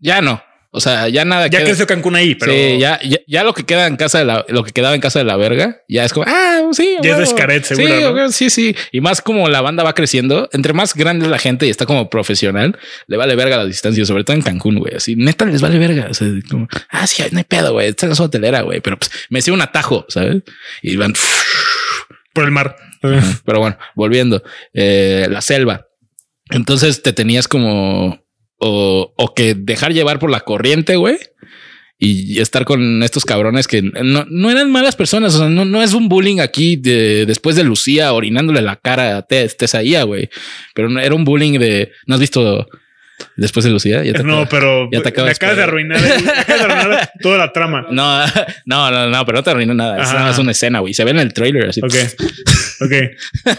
[0.00, 0.42] Ya no.
[0.72, 1.48] O sea, ya nada.
[1.48, 2.52] Ya creció Cancún ahí, pero.
[2.52, 5.18] Sí, ya, ya, lo que queda en casa de la, lo que quedaba en casa
[5.18, 6.96] de la verga, ya es como, ah, sí.
[7.02, 8.30] Ya es de seguro.
[8.30, 8.76] Sí, sí, sí.
[8.92, 11.86] Y más como la banda va creciendo, entre más grande es la gente y está
[11.86, 12.78] como profesional,
[13.08, 14.94] le vale verga la distancia, sobre todo en Cancún, güey.
[14.94, 16.06] Así neta les vale verga.
[16.08, 17.88] O sea, como, ah, sí, no hay pedo, güey.
[17.88, 18.80] Esta es la hotelera, güey.
[18.80, 20.42] Pero pues me hacía un atajo, ¿sabes?
[20.82, 21.14] Y van
[22.32, 22.76] por el mar.
[23.44, 25.88] Pero bueno, volviendo, eh, la selva.
[26.50, 28.22] Entonces te tenías como
[28.60, 31.18] o, o que dejar llevar por la corriente, güey.
[32.02, 35.34] Y estar con estos cabrones que no, no eran malas personas.
[35.34, 39.18] O sea, no, no es un bullying aquí de, después de Lucía orinándole la cara
[39.18, 40.30] a Tesaía, güey.
[40.74, 41.90] Pero era un bullying de.
[42.06, 42.66] ¿No has visto
[43.40, 45.98] Después de Lucía, ya te No, pero ya te acabas, de arruinar,
[47.22, 47.86] toda la trama.
[47.90, 48.26] No,
[48.66, 50.02] no, no, no, pero no te arruinó nada.
[50.02, 50.92] Es nada una escena, güey.
[50.92, 51.80] Se ve en el trailer así.
[51.80, 51.94] Ok.
[52.82, 52.92] Ok.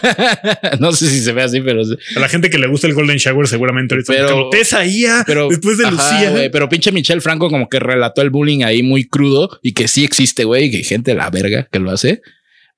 [0.80, 1.82] no sé si se ve así, pero.
[2.14, 4.12] A la gente que le gusta el Golden Shower, seguramente ahorita.
[4.12, 4.82] Pero Tessa
[5.26, 6.32] pero después de Lucía.
[6.52, 10.04] pero pinche Michelle Franco, como que relató el bullying ahí muy crudo y que sí
[10.04, 12.22] existe, güey, que hay gente la verga que lo hace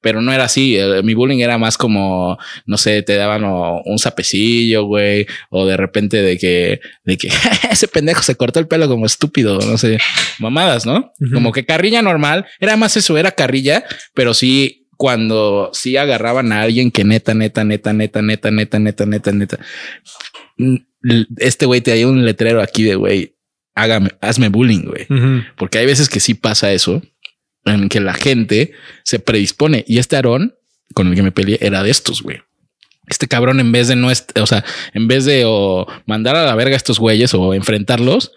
[0.05, 0.77] pero no era así.
[1.03, 2.37] Mi bullying era más como,
[2.67, 7.29] no sé, te daban un sapecillo, güey, o de repente de que, de que
[7.71, 9.97] ese pendejo se cortó el pelo como estúpido, no sé,
[10.39, 11.11] mamadas, ¿no?
[11.33, 16.61] Como que carrilla normal, era más eso, era carrilla, pero sí cuando sí agarraban a
[16.61, 19.59] alguien que neta, neta, neta, neta, neta, neta, neta, neta, neta.
[21.39, 23.37] Este güey te hay un letrero aquí de güey,
[23.75, 25.07] hágame, hazme bullying, güey.
[25.57, 27.01] Porque hay veces que sí pasa eso
[27.65, 28.73] en que la gente
[29.03, 29.85] se predispone.
[29.87, 30.55] Y este Aarón
[30.95, 32.39] con el que me peleé era de estos, güey.
[33.07, 36.55] Este cabrón, en vez de no, o sea, en vez de o mandar a la
[36.55, 38.33] verga a estos güeyes o enfrentarlos,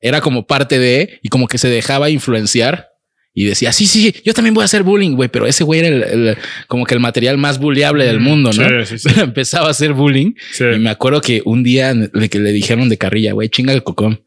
[0.00, 2.90] era como parte de y como que se dejaba influenciar
[3.34, 5.88] y decía, sí, sí, yo también voy a hacer bullying, güey, pero ese güey era
[5.88, 8.66] el, como que el material más bulleable del mundo, ¿no?
[9.22, 12.96] Empezaba a hacer bullying y me acuerdo que un día de que le dijeron de
[12.96, 14.22] carrilla, güey, chinga el cocón.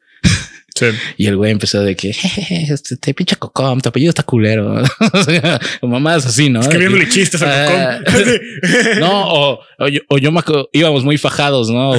[1.18, 2.16] Y el güey empezó de que
[2.70, 4.82] este, te pinche cocom, tu apellido está culero.
[5.82, 6.62] o mamás así, ¿no?
[6.62, 9.00] Escribiéndole chistes a ah, cocom.
[9.00, 9.60] no, o,
[10.08, 10.42] o, yo, me
[10.74, 11.96] íbamos muy fajados, ¿no?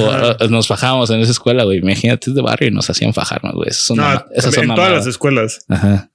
[0.49, 1.79] nos fajábamos en esa escuela, güey.
[1.79, 3.69] Imagínate de barrio y nos hacían fajarnos, güey.
[3.69, 5.65] Esas son, no, esas son en todas las escuelas.
[5.67, 6.09] Ajá.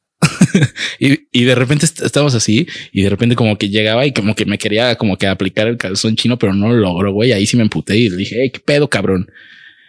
[0.98, 4.46] y, y, de repente estábamos así y de repente como que llegaba y como que
[4.46, 7.32] me quería como que aplicar el calzón chino, pero no lo logró, güey.
[7.32, 9.30] Ahí sí me emputé y le dije, hey, qué pedo, cabrón.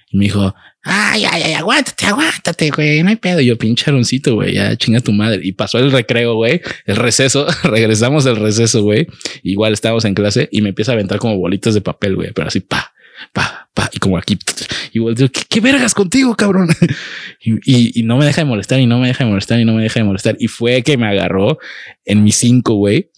[0.09, 3.41] Y me dijo, ay, ay, ay, aguántate, aguántate, güey, no hay pedo.
[3.41, 5.41] yo, pinche aroncito, güey, ya chinga tu madre.
[5.43, 9.07] Y pasó el recreo, güey, el receso, regresamos del receso, güey.
[9.43, 12.47] Igual estábamos en clase y me empieza a aventar como bolitas de papel, güey, pero
[12.47, 12.93] así, pa,
[13.33, 14.37] pa, pa, y como aquí,
[14.93, 16.69] igual digo, ¿qué, vergas contigo, cabrón?
[17.41, 19.73] y, y, no me deja de molestar, y no me deja de molestar, y no
[19.73, 20.37] me deja de molestar.
[20.39, 21.57] Y fue que me agarró
[22.05, 23.11] en mis cinco, güey,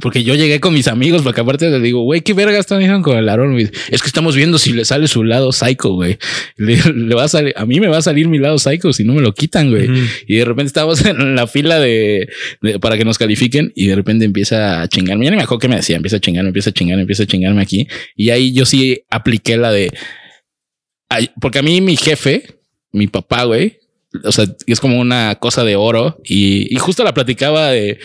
[0.00, 3.02] porque yo llegué con mis amigos, porque aparte le digo, güey, ¿qué verga están diciendo
[3.02, 3.56] con el Aarón?
[3.58, 6.18] Es que estamos viendo si le sale su lado psycho, güey.
[6.56, 6.76] Le,
[7.14, 9.20] va a salir, a mí me va a salir mi lado psycho si no me
[9.20, 9.88] lo quitan, güey.
[10.26, 12.28] Y de repente estamos en la fila de,
[12.80, 15.24] para que nos califiquen y de repente empieza a chingarme.
[15.24, 17.26] Ya ni me acuerdo qué me decía, empieza a chingarme, empieza a chingarme, empieza a
[17.26, 17.88] chingarme aquí.
[18.16, 19.92] Y ahí yo sí apliqué la de,
[21.40, 22.60] porque a mí mi jefe,
[22.92, 23.79] mi papá, güey,
[24.24, 26.20] o sea, es como una cosa de oro.
[26.24, 27.98] Y, justo la platicaba de,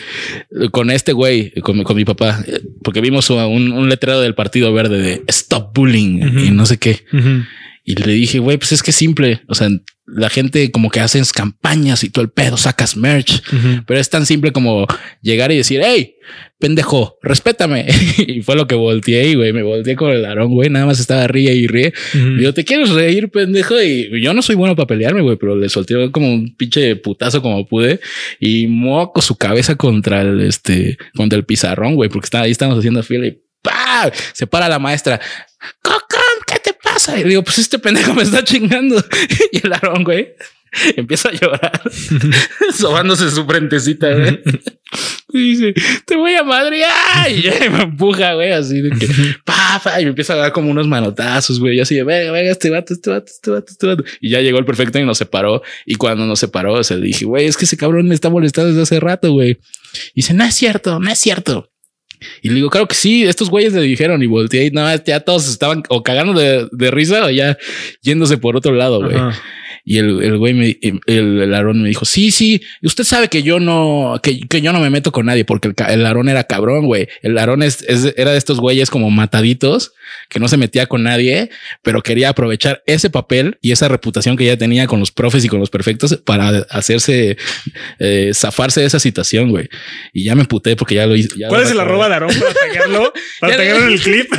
[0.70, 2.44] con este güey, con, mi papá,
[2.82, 7.04] porque vimos un, letrero del Partido Verde de Stop Bullying y no sé qué.
[7.84, 9.42] Y le dije, güey, pues es que es simple.
[9.48, 9.68] O sea,
[10.06, 13.42] la gente como que hacen campañas y todo el pedo, sacas merch,
[13.86, 14.86] pero es tan simple como
[15.20, 16.16] llegar y decir, hey,
[16.58, 17.86] pendejo, respétame.
[18.18, 21.00] y fue lo que volteé y güey, me volteé con el arón, güey, nada más
[21.00, 21.92] estaba ríe y ríe.
[22.38, 23.80] Yo, ¿te quieres reír, pendejo?
[23.82, 27.42] Y yo no soy bueno para pelearme, güey, pero le solté como un pinche putazo
[27.42, 28.00] como pude
[28.38, 33.02] y moco su cabeza contra el, este, contra el pizarrón, güey, porque ahí estamos haciendo
[33.02, 34.10] fila y ¡pah!
[34.32, 35.20] se para la maestra.
[35.82, 36.45] ¡Cocom!
[37.06, 37.20] ¿Qué te pasa?
[37.20, 39.02] Y digo, pues este pendejo me está chingando.
[39.52, 40.34] y el arón, güey,
[40.96, 41.82] empieza a llorar,
[42.74, 44.40] sobándose su frentecita, güey.
[45.32, 45.74] Y dice,
[46.06, 46.92] te voy a madrear.
[47.28, 49.08] Y me empuja, güey, así de que,
[49.44, 51.76] pa, y me empieza a dar como unos manotazos, güey.
[51.76, 54.04] Y así de, venga, venga, este vato, este vato, este vato, este vato.
[54.20, 55.62] Y ya llegó el perfecto y nos separó.
[55.84, 58.82] Y cuando nos separó, se dije, güey, es que ese cabrón me está molestando desde
[58.82, 59.58] hace rato, güey.
[60.14, 61.70] Y dice, no es cierto, no es cierto.
[62.42, 65.20] Y le digo, claro que sí, estos güeyes le dijeron y volteé y nada, ya
[65.20, 67.56] todos estaban o cagando de, de risa o ya
[68.02, 69.16] yéndose por otro lado, güey.
[69.88, 71.00] Y el, el güey, me, el,
[71.42, 74.80] el Aarón me dijo, sí, sí, usted sabe que yo no, que, que yo no
[74.80, 77.06] me meto con nadie porque el, el Aarón era cabrón, güey.
[77.22, 77.84] El Aarón es,
[78.16, 79.92] era de estos güeyes como mataditos
[80.28, 81.50] que no se metía con nadie,
[81.82, 85.48] pero quería aprovechar ese papel y esa reputación que ya tenía con los profes y
[85.48, 87.36] con los perfectos para hacerse,
[88.00, 89.68] eh, zafarse de esa situación, güey.
[90.12, 91.28] Y ya me puté porque ya lo hice.
[91.48, 93.12] ¿Cuál es el arroba de Aarón para tagarlo?
[93.40, 94.32] Para tagarlo en el clip.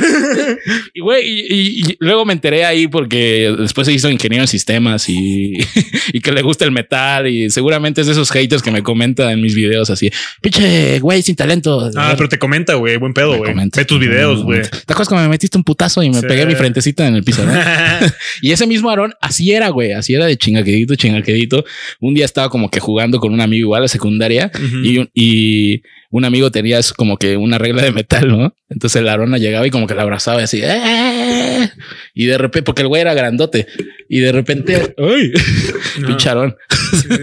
[0.94, 5.08] y güey, y, y luego me enteré ahí porque después se hizo ingeniero en sistemas
[5.08, 5.37] y
[6.12, 9.30] y, que le gusta el metal y seguramente es de esos haters que me comenta
[9.32, 11.90] en mis videos así, pinche güey sin talento.
[11.96, 13.54] Ah, pero te comenta, güey, buen pedo, güey.
[13.54, 14.62] Ve tus videos, güey.
[14.62, 17.42] ¿Te acuerdas cuando me metiste un putazo y me pegué mi frentecita en el piso?
[18.42, 21.64] y ese mismo Aarón, así era, güey, así era de chingaquedito, chingaquedito.
[22.00, 24.50] Un día estaba como que jugando con un amigo igual a secundaria
[24.82, 28.54] y, y un amigo tenía como que una regla de metal, ¿no?
[28.70, 31.70] Entonces el Arona llegaba y como que la abrazaba y así, ¡Eh!
[32.14, 33.66] y de repente, porque el güey era grandote,
[34.08, 35.32] y de repente, ¡ay!
[36.06, 36.56] Picharón.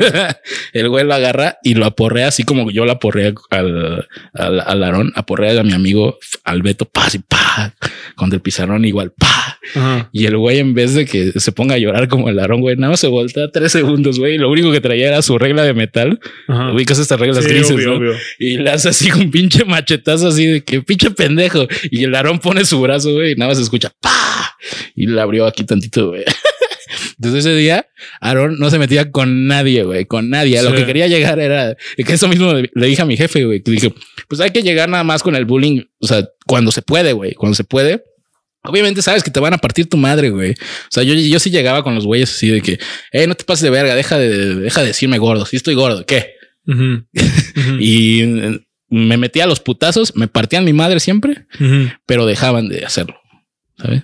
[0.74, 5.12] el güey lo agarra y lo aporrea así como yo lo aporrea al, al, al
[5.16, 7.74] aporrea a mi amigo Albeto, pa, y pa,
[8.16, 9.60] con el pizarrón igual, pa.
[10.12, 12.76] Y el güey, en vez de que se ponga a llorar como el Aarón, güey,
[12.76, 14.36] nada más se voltea tres segundos, güey.
[14.36, 16.20] Y lo único que traía era su regla de metal.
[16.48, 17.76] Ubicas estas reglas grises,
[18.40, 21.68] Y le hace así un pinche machetazo así de que pinche pendejo.
[21.90, 24.56] Y el Aarón pone su brazo, güey, y nada más se escucha, pa.
[24.96, 26.24] Y le abrió aquí tantito, güey.
[27.18, 27.88] Entonces ese día,
[28.20, 30.62] Aaron no se metía con nadie, güey, con nadie.
[30.62, 33.72] Lo que quería llegar era que eso mismo le dije a mi jefe, güey, que
[33.72, 33.94] dije,
[34.28, 37.34] pues hay que llegar nada más con el bullying, o sea, cuando se puede, güey,
[37.34, 38.04] cuando se puede.
[38.64, 40.52] Obviamente sabes que te van a partir tu madre, güey.
[40.52, 42.80] O sea, yo, yo sí llegaba con los güeyes así de que,
[43.12, 45.46] eh, no te pases de verga, deja de, deja de decirme gordo.
[45.46, 46.34] Si estoy gordo, ¿qué?
[47.80, 48.24] y
[48.90, 51.46] me metía a los putazos, me partían mi madre siempre,
[52.06, 53.20] pero dejaban de hacerlo,
[53.78, 54.04] ¿sabes?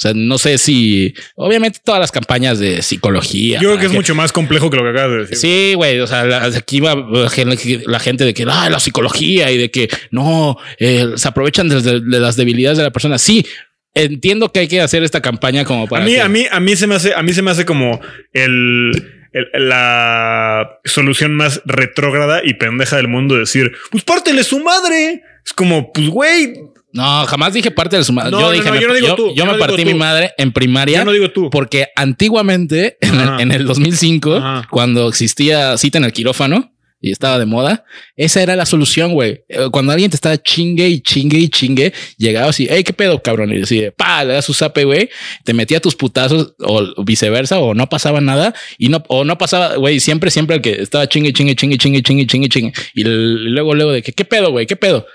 [0.00, 3.60] O sea, no sé si obviamente todas las campañas de psicología.
[3.60, 5.36] Yo creo que es mucho más complejo que lo que acabas de decir.
[5.36, 6.00] Sí, güey.
[6.00, 10.56] O sea, aquí va la gente de que ah, la psicología y de que no
[10.78, 13.18] eh, se aprovechan de, las debilidades de la persona.
[13.18, 13.44] Sí,
[13.92, 16.02] entiendo que hay que hacer esta campaña como para.
[16.02, 18.00] A mí, a mí, a mí se me hace, a mí se me hace como
[18.32, 25.22] el, la solución más retrógrada y pendeja del mundo decir, pues pártele su madre.
[25.44, 26.54] Es como, pues güey,
[26.92, 28.32] no, jamás dije parte de su madre.
[28.32, 30.98] yo dije, yo, no digo tú, yo, me partí mi madre en primaria.
[30.98, 31.50] Yo no digo tú.
[31.50, 37.84] Porque antiguamente, en el, 2005, cuando existía cita en el quirófano y estaba de moda,
[38.16, 39.42] esa era la solución, güey.
[39.48, 43.22] Eh, cuando alguien te estaba chingue y chingue y chingue, llegaba así, hey, qué pedo,
[43.22, 43.52] cabrón.
[43.52, 45.08] Y decía, pa, le das su zape, güey,
[45.44, 49.76] te metía tus putazos o viceversa, o no pasaba nada y no, o no pasaba,
[49.76, 52.72] güey, siempre, siempre el que estaba chingue, chingue, chingue, chingue, chingue, chingue, chingue.
[52.94, 55.06] Y luego, luego de que, qué pedo, güey, qué pedo.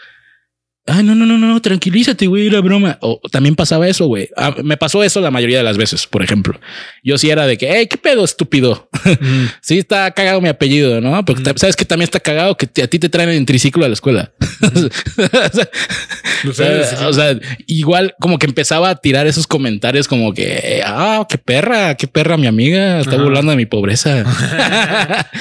[0.87, 2.99] Ah, no, no, no, no, tranquilízate, güey, era broma.
[3.01, 4.29] O también pasaba eso, güey.
[4.37, 6.59] Ah, me pasó eso la mayoría de las veces, por ejemplo.
[7.03, 8.87] Yo sí era de que, hey, qué pedo, estúpido.
[9.61, 11.25] sí, está cagado mi apellido, ¿no?
[11.25, 13.95] Porque sabes que también está cagado que a ti te traen en triciclo a la
[13.95, 14.31] escuela.
[16.47, 21.95] o, sea, igual como que empezaba a tirar esos comentarios como que, ah, qué perra,
[21.95, 24.23] qué perra mi amiga, está burlando de mi pobreza.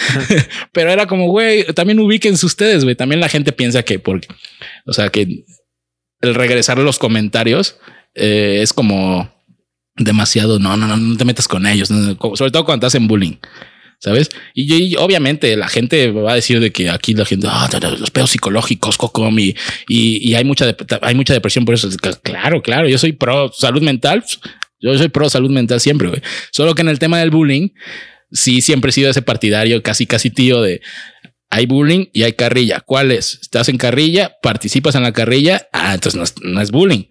[0.73, 2.97] Pero era como, güey, también ubíquense ustedes, güey.
[2.97, 4.29] También la gente piensa que porque,
[4.87, 5.45] o sea, que
[6.21, 7.77] el regresar a los comentarios
[8.15, 9.33] eh, es como
[9.97, 10.59] demasiado.
[10.59, 13.37] No, no, no, no te metas con ellos, sobre todo cuando estás en bullying.
[14.01, 14.29] ¿Sabes?
[14.53, 18.31] Y, obviamente la gente va a decir de que aquí la gente, ah, los pedos
[18.31, 19.57] psicológicos, Cocom, y,
[19.89, 21.89] y, hay, mucha hay mucha depresión por eso.
[22.23, 24.23] Claro, claro, yo soy pro salud mental.
[24.81, 26.21] Yo soy pro salud mental siempre.
[26.53, 27.69] Solo que en el tema del bullying,
[28.31, 30.83] sí siempre he sido ese partidario, casi, casi tío de
[31.55, 32.81] hay bullying y hay carrilla.
[32.81, 33.39] ¿Cuál es?
[33.41, 35.69] Estás en carrilla, participas en la carrilla.
[35.73, 37.05] Ah, entonces no es, bullying.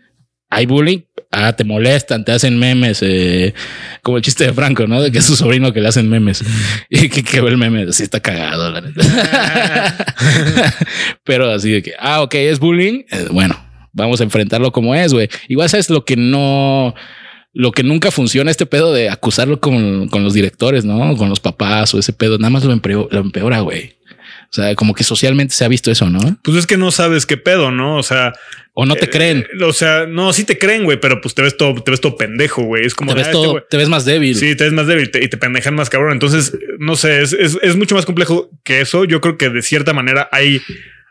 [0.49, 0.99] hay bullying,
[1.32, 3.53] ah, te molestan, te hacen memes, eh,
[4.01, 5.01] como el chiste de Franco, ¿no?
[5.01, 6.43] De que es su sobrino que le hacen memes
[6.89, 9.95] y que, que ve el meme, así está cagado, la neta.
[11.23, 13.03] Pero así de que, ah, ok, es bullying.
[13.12, 13.56] Eh, bueno,
[13.93, 15.29] vamos a enfrentarlo como es, güey.
[15.47, 16.93] Igual sabes lo que no,
[17.53, 21.15] lo que nunca funciona este pedo de acusarlo con, con los directores, ¿no?
[21.15, 22.75] Con los papás o ese pedo, nada más lo,
[23.10, 24.02] lo empeora, güey.
[24.53, 26.37] O sea, como que socialmente se ha visto eso, ¿no?
[26.43, 27.97] Pues es que no sabes qué pedo, ¿no?
[27.97, 28.33] O sea,
[28.73, 29.47] o no te eh, creen.
[29.59, 32.17] o sea, no, sí te creen, güey, pero pues te ves todo, te ves todo
[32.17, 32.85] pendejo, güey.
[32.85, 34.35] Es como te ves, ah, este todo, te ves más débil.
[34.35, 36.13] Sí, te ves más débil y te pendejan más cabrón.
[36.13, 39.05] Entonces, no sé, es, es, es, mucho más complejo que eso.
[39.05, 40.61] Yo creo que de cierta manera hay,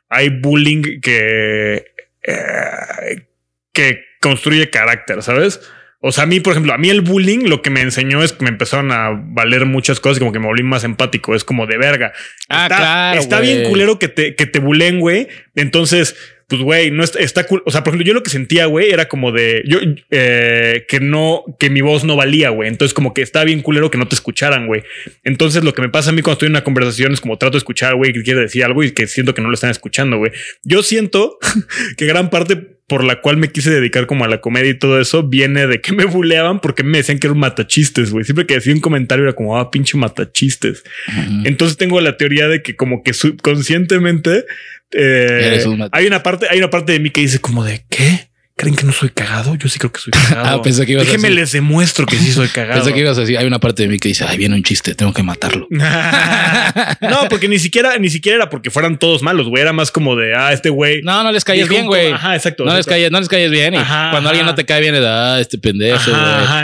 [0.09, 1.85] hay bullying que,
[2.23, 3.27] eh,
[3.73, 5.61] que construye carácter, ¿sabes?
[6.03, 8.33] O sea, a mí, por ejemplo, a mí el bullying lo que me enseñó es
[8.33, 11.35] que me empezaron a valer muchas cosas, como que me volví más empático.
[11.35, 12.13] Es como de verga.
[12.49, 13.21] Ah, claro.
[13.21, 15.29] Está bien culero que te, que te bulen, güey.
[15.55, 16.17] Entonces,
[16.53, 17.63] pues, güey, no está, está cool.
[17.65, 19.79] O sea, por ejemplo, yo lo que sentía, güey, era como de yo,
[20.11, 22.69] eh, que no, que mi voz no valía, güey.
[22.69, 24.83] Entonces, como que está bien culero que no te escucharan, güey.
[25.25, 27.53] Entonces, lo que me pasa a mí cuando estoy en una conversación es como trato
[27.53, 30.19] de escuchar, güey, que quiere decir algo y que siento que no lo están escuchando,
[30.19, 30.33] güey.
[30.63, 31.39] Yo siento
[31.97, 35.01] que gran parte por la cual me quise dedicar como a la comedia y todo
[35.01, 38.25] eso viene de que me buleaban porque me decían que era un matachistes, güey.
[38.25, 40.83] Siempre que decía un comentario era como, ah, pinche matachistes.
[41.45, 44.45] Entonces tengo la teoría de que como que subconscientemente
[44.93, 48.32] eh, hay una parte, hay una parte de mí que dice como de qué?
[48.63, 49.57] ¿Creen que no soy cagado?
[49.57, 50.61] Yo sí creo que soy cagado.
[50.61, 52.75] ah, pensé que ibas Déjeme les demuestro que sí soy cagado.
[52.81, 54.63] pensé que ibas a decir, hay una parte de mí que dice, ay, viene un
[54.63, 55.67] chiste, tengo que matarlo.
[57.01, 59.63] no, porque ni siquiera, ni siquiera era porque fueran todos malos, güey.
[59.63, 61.03] Era más como de, ah, este güey.
[61.03, 62.13] No, no les calles bien, güey.
[62.13, 62.65] Ajá, exacto.
[62.65, 63.75] No les calles, no les calles bien.
[63.75, 66.13] Y cuando alguien no te cae bien, da, ah, este pendejo.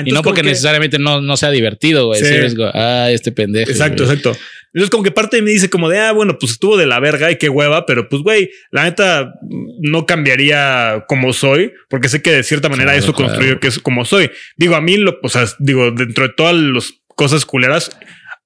[0.04, 2.22] y no porque necesariamente no, no sea divertido, güey.
[2.22, 2.54] Sí.
[2.74, 3.72] ah, este pendejo.
[3.72, 4.36] Exacto, exacto.
[4.72, 7.00] Entonces, como que parte de mí dice como de, ah, bueno, pues estuvo de la
[7.00, 9.34] verga y qué hueva, pero pues, güey, la neta
[9.80, 14.04] no cambiaría como soy, porque sé que de cierta manera eso construyó que es como
[14.04, 14.30] soy.
[14.56, 17.90] Digo, a mí, lo, o sea, digo, dentro de todas las cosas culeras,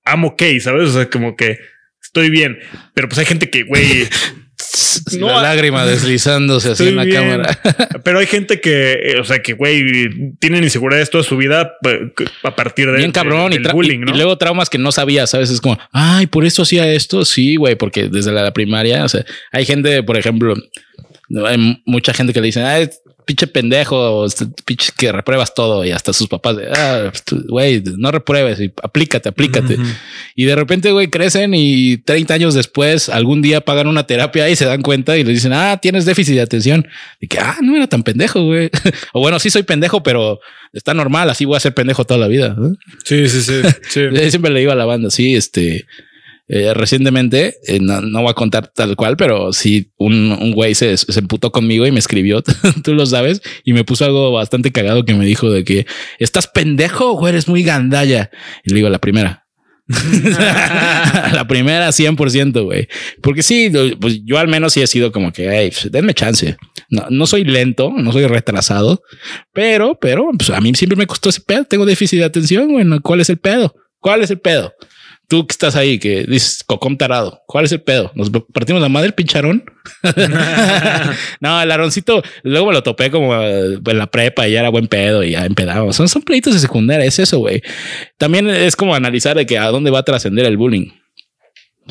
[0.05, 0.91] amo ok, ¿sabes?
[0.91, 1.59] O sea, como que
[2.03, 2.59] estoy bien,
[2.95, 4.07] pero pues hay gente que, güey,
[5.19, 7.59] no, la lágrima deslizándose así en la cámara.
[8.05, 11.99] Pero hay gente que, eh, o sea, que güey, tienen inseguridades toda su vida pues,
[12.43, 14.13] a partir de bien cabrón y, bullying, ¿no?
[14.13, 17.25] y, luego traumas que no sabía, sabes, es como, ay, por eso hacía esto.
[17.25, 20.55] Sí, güey, porque desde la, primaria, o sea, hay gente, por ejemplo,
[21.47, 22.89] hay mucha gente que le dicen, ay,
[23.25, 27.13] pinche pendejo, este, pinche que repruebas todo y hasta sus papás ah,
[27.49, 29.79] güey, no repruebes y aplícate, aplícate.
[30.35, 34.57] Y de repente, güey, crecen y 30 años después, algún día pagan una terapia y
[34.57, 36.87] se dan cuenta y les dicen, ah, tienes déficit de atención.
[37.21, 38.71] Y que, ah, no era tan pendejo, güey.
[39.13, 40.41] o bueno, sí soy pendejo, pero
[40.73, 42.57] está normal, así voy a ser pendejo toda la vida.
[43.05, 43.63] Sí, sí, sí.
[43.89, 44.01] sí.
[44.31, 45.87] Siempre le digo a la banda, sí, este,
[46.55, 50.99] eh, recientemente, eh, no, voy a contar tal cual, pero sí, un, un güey se,
[50.99, 52.43] se emputó conmigo y me escribió,
[52.85, 55.87] tú lo sabes, y me puso algo bastante cagado que me dijo de que
[56.19, 58.31] estás pendejo o eres muy gandalla.
[58.65, 59.47] Y le digo la primera.
[61.33, 62.87] la primera 100%, güey.
[63.23, 66.59] Porque sí, pues yo al menos sí he sido como que, hey, pues, denme chance.
[66.91, 69.03] No, no soy lento, no soy retrasado,
[69.55, 71.65] pero, pero pues a mí siempre me costó ese pedo.
[71.65, 72.87] Tengo déficit de atención, güey.
[73.01, 73.75] ¿Cuál es el pedo?
[74.01, 74.75] ¿Cuál es el pedo?
[75.33, 78.13] Tú que estás ahí, que dices cocón tarado, ¿cuál es el pedo?
[78.15, 79.65] ¿Nos partimos la madre el pincharón?
[81.41, 84.89] no, el aroncito, luego me lo topé como en la prepa y ya era buen
[84.89, 85.97] pedo y ya empedamos.
[85.97, 87.63] Son, son pleitos de secundaria, es eso, güey.
[88.19, 90.91] También es como analizar de que a dónde va a trascender el bullying.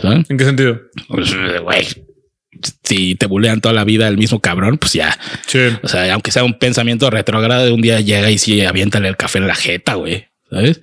[0.03, 0.79] ¿En qué sentido?
[1.07, 1.87] Pues, güey,
[2.83, 5.17] si te bulean toda la vida el mismo cabrón, pues ya.
[5.81, 9.39] O sea, aunque sea un pensamiento retrogrado, un día llega y sí aviéntale el café
[9.39, 10.27] en la jeta, güey.
[10.51, 10.81] ¿Sabes?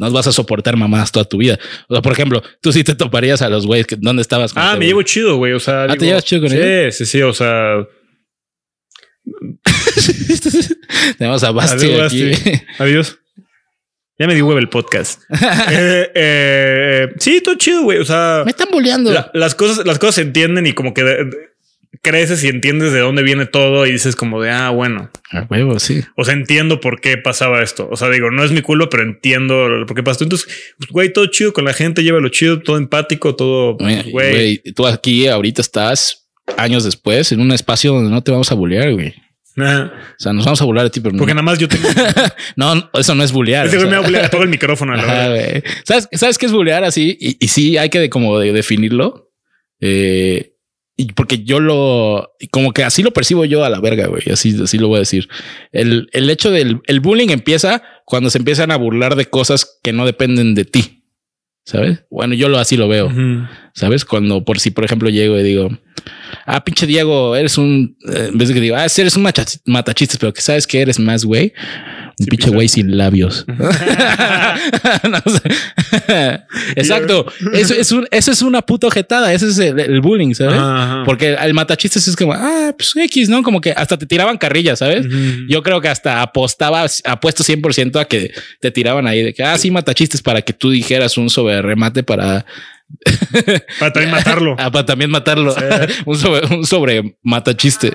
[0.00, 1.58] No vas a soportar mamás toda tu vida.
[1.88, 4.52] O sea, por ejemplo, tú sí te toparías a los güeyes que dónde estabas.
[4.56, 5.52] ah, me llevo chido, güey.
[5.52, 6.96] O sea, ah, te llevas chido con sí, ellos.
[6.96, 7.22] Sí, sí, sí.
[7.22, 7.86] O sea,
[11.18, 12.32] tenemos a Basti Adiós, aquí.
[12.78, 13.18] Adiós.
[14.18, 15.22] Ya me di huevo el podcast.
[15.70, 17.98] eh, eh, sí, todo chido, güey.
[17.98, 19.12] O sea, me están bulleando.
[19.34, 21.02] las cosas, las cosas se entienden y como que
[22.02, 25.10] creces y entiendes de dónde viene todo y dices como de, ah, bueno.
[25.32, 26.02] A huevo, sí.
[26.16, 27.88] O sea, entiendo por qué pasaba esto.
[27.90, 30.24] O sea, digo, no es mi culo, pero entiendo por qué pasó.
[30.24, 30.48] Entonces,
[30.78, 34.58] pues, güey, todo chido con la gente, lleva lo chido, todo empático, todo, pues, güey.
[34.74, 38.92] Tú aquí ahorita estás años después en un espacio donde no te vamos a bullear,
[38.92, 39.14] güey.
[39.56, 39.62] O
[40.16, 41.88] sea, nos vamos a bullear a ti, pero Porque nada más yo tengo.
[42.56, 43.66] no, eso no es bullear.
[43.66, 44.96] Ese güey me va a bullear todo el micrófono.
[44.96, 47.16] ¿Sabes, ¿Sabes qué es bullear así?
[47.20, 49.32] Y, y sí, hay que como de definirlo.
[49.80, 50.54] Eh,
[51.00, 54.22] y porque yo lo, como que así lo percibo yo a la verga, güey.
[54.30, 55.30] Así, así lo voy a decir.
[55.72, 59.94] El, el hecho del el bullying empieza cuando se empiezan a burlar de cosas que
[59.94, 61.04] no dependen de ti.
[61.64, 62.04] ¿Sabes?
[62.10, 63.10] Bueno, yo lo así lo veo.
[63.72, 64.04] ¿Sabes?
[64.04, 65.70] Cuando por si, por ejemplo, llego y digo,
[66.46, 69.22] ah, pinche Diego, eres un, eh, en vez de que digo, ah, eres un
[69.66, 71.52] matachistes, pero que sabes que eres más güey.
[72.18, 73.46] Un pinche güey sin labios.
[76.76, 77.26] Exacto.
[77.52, 79.32] Eso es, un, eso es una puta ojetada.
[79.32, 80.60] Ese es el, bullying, ¿sabes?
[81.06, 83.42] Porque el matachistes es como, ah, pues X, ¿no?
[83.42, 85.06] Como que hasta te tiraban carrillas, ¿sabes?
[85.48, 89.56] Yo creo que hasta apostaba, apuesto 100% a que te tiraban ahí de que, ah,
[89.56, 92.44] sí, matachistes para que tú dijeras un sobre remate para
[93.78, 94.56] para también matarlo.
[94.58, 95.54] Ah, para también matarlo.
[96.06, 97.92] un, sobre, un sobre mata chiste.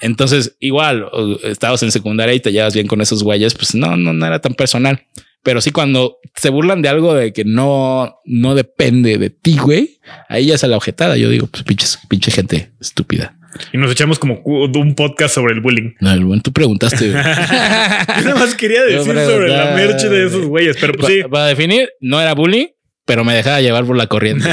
[0.00, 1.06] Entonces, igual,
[1.44, 4.40] estabas en secundaria y te llevas bien con esos güeyes, pues no, no, no era
[4.40, 5.06] tan personal.
[5.42, 10.00] Pero sí, cuando se burlan de algo de que no, no depende de ti, güey,
[10.28, 11.16] ahí ya es la objetada.
[11.16, 13.36] Yo digo, pues pinches, pinche gente estúpida.
[13.72, 15.92] Y nos echamos como un podcast sobre el bullying.
[16.00, 17.10] No, el tú preguntaste.
[17.12, 21.22] nada más quería decir sobre la merch de esos güeyes, pero pues sí.
[21.30, 22.66] Para definir, no era bullying,
[23.06, 24.48] pero me dejaba llevar por la corriente.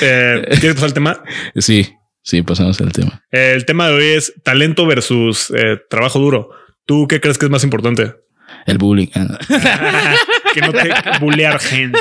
[0.00, 1.24] eh, ¿Quieres pasar el tema?
[1.56, 1.88] Sí,
[2.22, 3.24] sí, pasamos al tema.
[3.32, 6.50] el tema de hoy es talento versus eh, trabajo duro.
[6.86, 8.14] ¿Tú qué crees que es más importante?
[8.68, 9.06] El bullying.
[10.54, 10.90] que no te
[11.20, 11.98] bullear gente.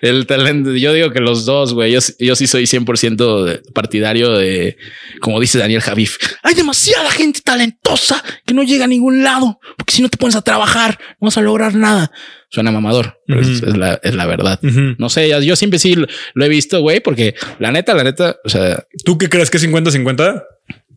[0.00, 0.76] El talento.
[0.76, 1.92] Yo digo que los dos, güey.
[1.92, 4.76] Yo, yo sí soy 100% partidario de,
[5.20, 9.58] como dice Daniel Javif, hay demasiada gente talentosa que no llega a ningún lado.
[9.76, 12.12] Porque si no te pones a trabajar, no vas a lograr nada.
[12.48, 14.60] Suena mamador, pero es, la, es, la, verdad.
[14.62, 15.96] No sé, yo siempre sí
[16.34, 18.84] lo he visto, güey, porque la neta, la neta, o sea.
[19.04, 20.44] ¿Tú qué crees que es 50-50?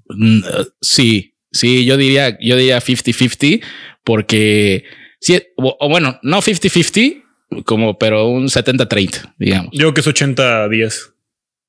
[0.10, 0.41] Mm,
[0.80, 3.64] sí, sí, yo diría, yo diría 50-50
[4.04, 4.84] porque
[5.20, 9.70] si, o, bueno, no 50-50, como, pero un 70-30, digamos.
[9.72, 11.14] Yo que es 80-10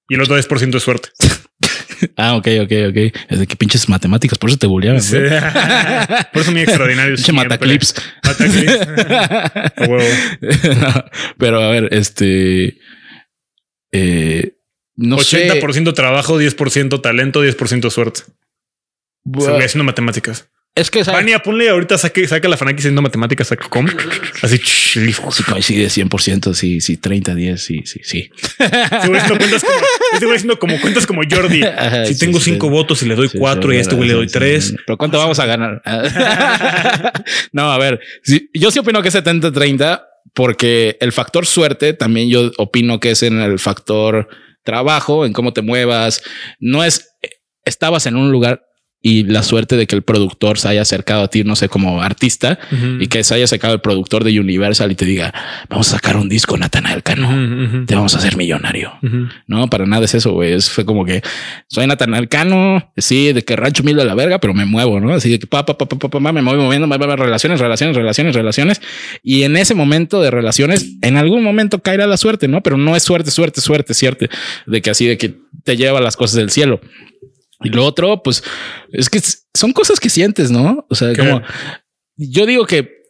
[0.09, 1.11] y el otro 10% de suerte.
[2.17, 2.97] ah, ok, ok, ok.
[3.29, 5.01] Es de que pinches matemáticas, por eso te bulleaban.
[6.33, 7.15] por eso muy extraordinario.
[7.15, 7.95] Pinche mataclips.
[8.25, 8.79] Mataclips.
[11.39, 12.79] pero a ver, este.
[13.93, 14.57] Eh,
[14.97, 18.23] no 80% trabajo, 10% talento, 10% suerte.
[19.25, 19.57] Bueno.
[19.59, 20.49] haciendo matemáticas.
[20.77, 23.87] Es que Vania, ponle ahorita saque, saca la Fanaki haciendo matemáticas, saca com.
[24.43, 25.13] Así sí,
[25.49, 26.53] coincide 100%.
[26.53, 27.63] Sí, sí, 30, 10.
[27.63, 28.29] Sí, sí, sí.
[28.59, 31.63] Estoy diciendo como, cuentas como Jordi.
[32.07, 34.75] si tengo cinco votos y le doy cuatro y a este güey le doy tres.
[34.85, 35.81] Pero ¿cuánto vamos a ganar?
[37.53, 38.01] no, a ver,
[38.53, 43.13] yo sí opino que es 70, 30 porque el factor suerte también yo opino que
[43.13, 44.29] es en el factor
[44.65, 46.21] trabajo, en cómo te muevas.
[46.59, 47.11] No es
[47.65, 48.67] estabas en un lugar
[49.07, 52.01] y la suerte de que el productor se haya acercado a ti, no sé, como
[52.01, 52.59] artista
[52.99, 55.35] y que se haya sacado el productor de Universal y te diga,
[55.69, 58.95] vamos a sacar un disco, Natanael Cano, te vamos a hacer millonario.
[59.47, 60.59] No, para nada es eso, güey.
[60.63, 61.21] Fue como que
[61.69, 65.13] soy Natanael Cano, sí, de que rancho mil de la verga, pero me muevo, ¿no?
[65.13, 67.95] Así de que pa, pa, pa, pa, pa, me voy moviendo, me voy relaciones, relaciones,
[67.95, 68.81] relaciones, relaciones.
[69.23, 72.63] Y en ese momento de relaciones, en algún momento caerá la suerte, ¿no?
[72.63, 74.25] Pero no es suerte, suerte, suerte, cierto,
[74.67, 76.81] de que así de que te lleva las cosas del cielo.
[77.63, 78.43] Y lo otro, pues
[78.93, 79.21] es que
[79.55, 80.87] son cosas que sientes, ¿no?
[80.91, 81.43] O sea, como
[82.17, 83.05] yo digo que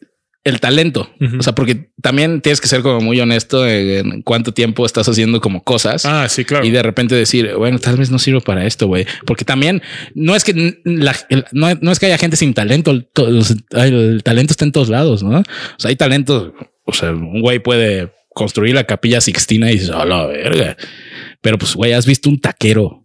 [0.45, 4.85] el talento, o sea, porque también tienes que ser como muy honesto en cuánto tiempo
[4.85, 6.05] estás haciendo como cosas.
[6.05, 6.63] Ah, sí, claro.
[6.63, 9.07] Y de repente decir, bueno, tal vez no sirvo para esto, güey.
[9.25, 9.81] Porque también
[10.13, 12.91] no es que no, es que haya gente sin talento.
[12.91, 13.09] El,
[13.71, 15.39] el, talento está en todos lados, ¿no?
[15.39, 15.43] O
[15.79, 16.53] sea, hay talento.
[16.83, 20.77] O sea, un güey puede construir la capilla Sixtina y dices, a la verga.
[21.41, 23.04] Pero pues, güey, has visto un taquero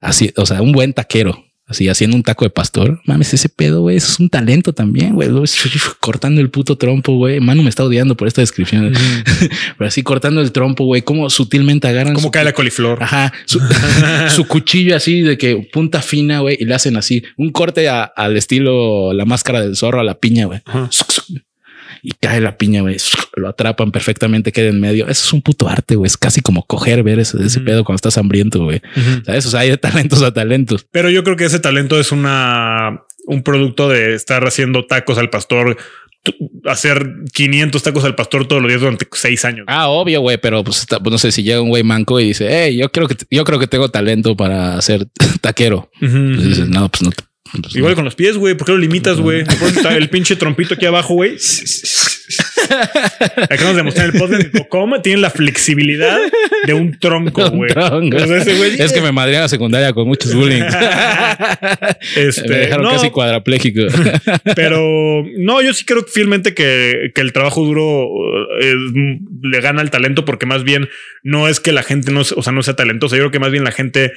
[0.00, 3.00] así, o sea, un buen taquero, así haciendo un taco de pastor.
[3.04, 5.28] Mames, ese pedo, güey, eso es un talento también, güey.
[6.00, 7.40] Cortando el puto trompo, güey.
[7.40, 8.92] Manu me está odiando por esta descripción.
[9.78, 12.14] Pero así cortando el trompo, güey, cómo sutilmente agarran.
[12.14, 13.02] Cómo cae la coliflor.
[13.02, 13.32] Ajá.
[14.28, 18.36] Su, cuchillo así de que punta fina, güey, y le hacen así un corte al
[18.36, 20.60] estilo la máscara del zorro a la piña, güey
[22.02, 22.96] y cae la piña, güey.
[23.36, 25.08] Lo atrapan perfectamente, queda en medio.
[25.08, 26.06] Eso es un puto arte, güey.
[26.06, 28.80] Es casi como coger, ver ese, ese pedo cuando estás hambriento, güey.
[29.24, 29.46] ¿Sabes?
[29.46, 30.86] O sea, hay de talentos a talentos.
[30.90, 35.30] Pero yo creo que ese talento es una, un producto de estar haciendo tacos al
[35.30, 35.76] pastor
[36.64, 39.64] hacer 500 tacos al pastor todos los días durante seis años.
[39.68, 42.48] Ah, obvio, güey, pero pues, pues, no sé si llega un güey manco y dice,
[42.50, 45.06] hey, yo creo que yo creo que tengo talento para ser
[45.40, 45.90] taquero.
[46.00, 47.10] Pues no, pues no,
[47.62, 48.54] pues Igual con los pies, güey.
[48.54, 49.44] ¿Por qué lo limitas, güey?
[49.96, 51.36] el pinche trompito aquí abajo, güey.
[53.50, 56.18] Acabamos de mostrar el podcast de cómo tiene la flexibilidad
[56.66, 57.70] de un tronco, güey.
[58.78, 60.62] es que me madré a la secundaria con muchos bullying.
[62.16, 63.82] este, me dejaron casi cuadrapléjico.
[64.56, 68.08] pero no, yo sí creo fielmente que, que el trabajo duro
[68.60, 68.74] eh,
[69.42, 70.88] le gana al talento porque más bien
[71.22, 73.16] no es que la gente no, o sea, no sea talentosa.
[73.16, 74.12] Yo creo que más bien la gente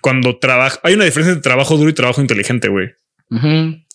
[0.00, 2.90] cuando trabaja, hay una diferencia entre trabajo duro y trabajo inteligente, güey.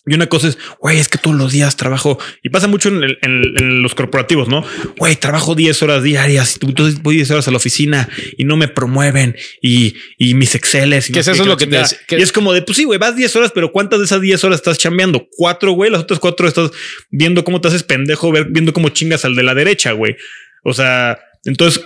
[0.08, 3.82] Y una cosa es, güey, es que todos los días trabajo y pasa mucho en,
[3.82, 4.64] los corporativos, ¿no?
[4.98, 8.56] Güey, trabajo 10 horas diarias y entonces voy 10 horas a la oficina y no
[8.56, 9.96] me promueven y,
[10.34, 11.10] mis Exceles.
[11.10, 13.16] Y ¿Qué es eso lo que te Y es como de, pues sí, güey, vas
[13.16, 15.26] 10 horas, pero ¿cuántas de esas 10 horas estás chambeando?
[15.36, 15.90] Cuatro, güey.
[15.90, 16.70] Las otras cuatro estás
[17.10, 20.16] viendo cómo te haces pendejo, viendo cómo chingas al de la derecha, güey.
[20.62, 21.84] O sea, entonces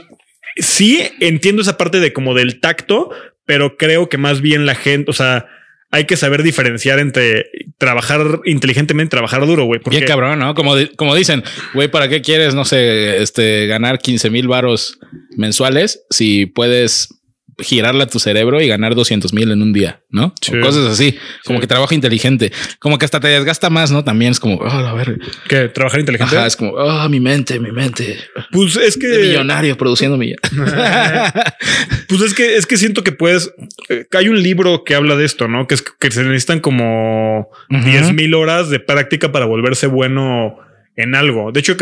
[0.57, 3.11] sí entiendo esa parte de como del tacto,
[3.47, 5.47] pero creo que más bien la gente, o sea,
[5.91, 7.47] hay que saber diferenciar entre
[7.79, 9.81] trabajar inteligentemente, trabajar duro, güey.
[9.91, 10.55] Bien cabrón, ¿no?
[10.55, 11.43] Como, como dicen,
[11.75, 14.99] güey, ¿para qué quieres, no sé, este, ganar 15 mil varos
[15.37, 17.20] mensuales si puedes
[17.63, 20.35] girarla a tu cerebro y ganar 200 mil en un día, ¿no?
[20.63, 24.05] cosas así, como que trabajo inteligente, como que hasta te desgasta más, ¿no?
[24.05, 25.19] También es como, oh, a ver.
[25.49, 25.69] ¿Qué?
[25.69, 26.37] ¿Trabajar inteligente?
[26.47, 28.19] es como, oh, mi mente, mi mente.
[28.51, 29.07] Pues es que...
[29.07, 30.41] millonario produciendo millones.
[32.09, 33.53] pues es que, es que siento que puedes...
[33.89, 35.67] Eh, hay un libro que habla de esto, ¿no?
[35.67, 40.59] Que es que se necesitan como 10 mil horas de práctica para volverse bueno
[40.97, 41.53] en algo.
[41.53, 41.77] De hecho,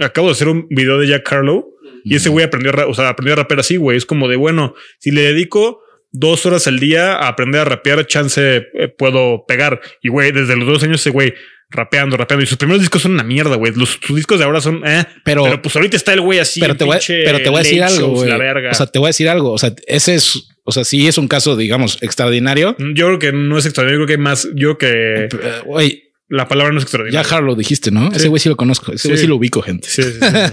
[0.00, 1.74] acabo de hacer un video de Jack Harlow
[2.04, 3.96] y ese güey aprendió, a, o sea, aprendió a rapear así, güey.
[3.96, 5.82] Es como de, bueno, si le dedico
[6.12, 9.80] dos horas al día a aprender a rapear, chance eh, puedo pegar.
[10.02, 11.34] Y güey, desde los dos años ese güey
[11.70, 12.42] rapeando, rapeando.
[12.42, 13.72] Y sus primeros discos son una mierda, güey.
[13.74, 15.04] Los, sus discos de ahora son, eh.
[15.24, 16.60] Pero, pues ahorita está el güey así.
[16.60, 18.30] Pero te, voy, pero te voy a decir algo, güey.
[18.30, 19.52] O sea, te voy a decir algo.
[19.52, 22.76] O sea, ese es, o sea, sí es un caso, digamos, extraordinario.
[22.94, 24.00] Yo creo que no es extraordinario.
[24.00, 25.24] Yo creo que hay más, yo que.
[25.24, 25.28] Eh,
[25.64, 26.09] güey.
[26.30, 27.28] La palabra no es extraordinaria.
[27.28, 28.08] Ya Harlow dijiste, ¿no?
[28.12, 28.92] Ese güey sí lo conozco.
[28.92, 29.26] Ese güey sí.
[29.26, 29.88] lo ubico, gente.
[29.88, 30.02] Sí,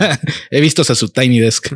[0.49, 1.67] He visto a su Tiny Desk.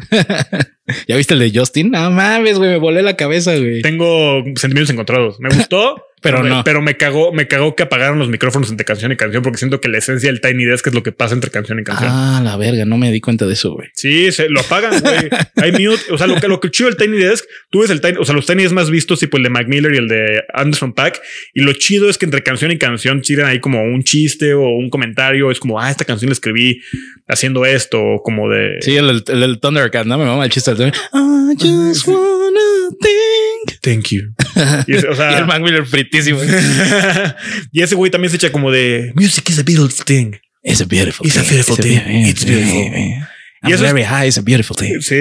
[1.07, 1.91] ¿Ya viste el de Justin?
[1.91, 3.83] No mames, güey, me volé la cabeza, güey.
[3.83, 5.39] Tengo sentimientos encontrados.
[5.39, 6.03] Me gustó.
[6.21, 6.63] Pero, no.
[6.63, 9.81] Pero me cagó, me cagó que apagaron los micrófonos entre canción y canción porque siento
[9.81, 12.11] que la esencia del Tiny Desk es lo que pasa entre canción y canción.
[12.13, 13.89] Ah, la verga, no me di cuenta de eso, güey.
[13.95, 15.29] Sí, se lo apagan, güey.
[15.55, 16.11] Hay mute.
[16.11, 18.25] O sea, lo que, lo que chido del Tiny Desk, tú ves el Tiny, o
[18.25, 20.93] sea, los Tiny Desk más vistos, tipo el de Mac Miller y el de Anderson
[20.93, 21.21] Pack.
[21.55, 24.61] Y lo chido es que entre canción y canción tiran ahí como un chiste o
[24.61, 25.49] un comentario.
[25.49, 26.81] Es como, ah, esta canción la escribí
[27.27, 28.77] haciendo esto, o como de.
[28.81, 30.71] Sí, el, del Thundercat, no me mama el chiste.
[30.71, 33.79] I just wanna think.
[33.81, 34.33] Thank you.
[34.87, 35.85] Y, o sea, y el Mac Miller
[37.71, 40.33] y ese güey también se echa como de Music is a beautiful thing.
[40.63, 42.01] It's a beautiful It's a beautiful thing.
[42.27, 43.27] It's beautiful.
[43.63, 45.01] y eso very high, it's a beautiful thing.
[45.01, 45.15] Sí.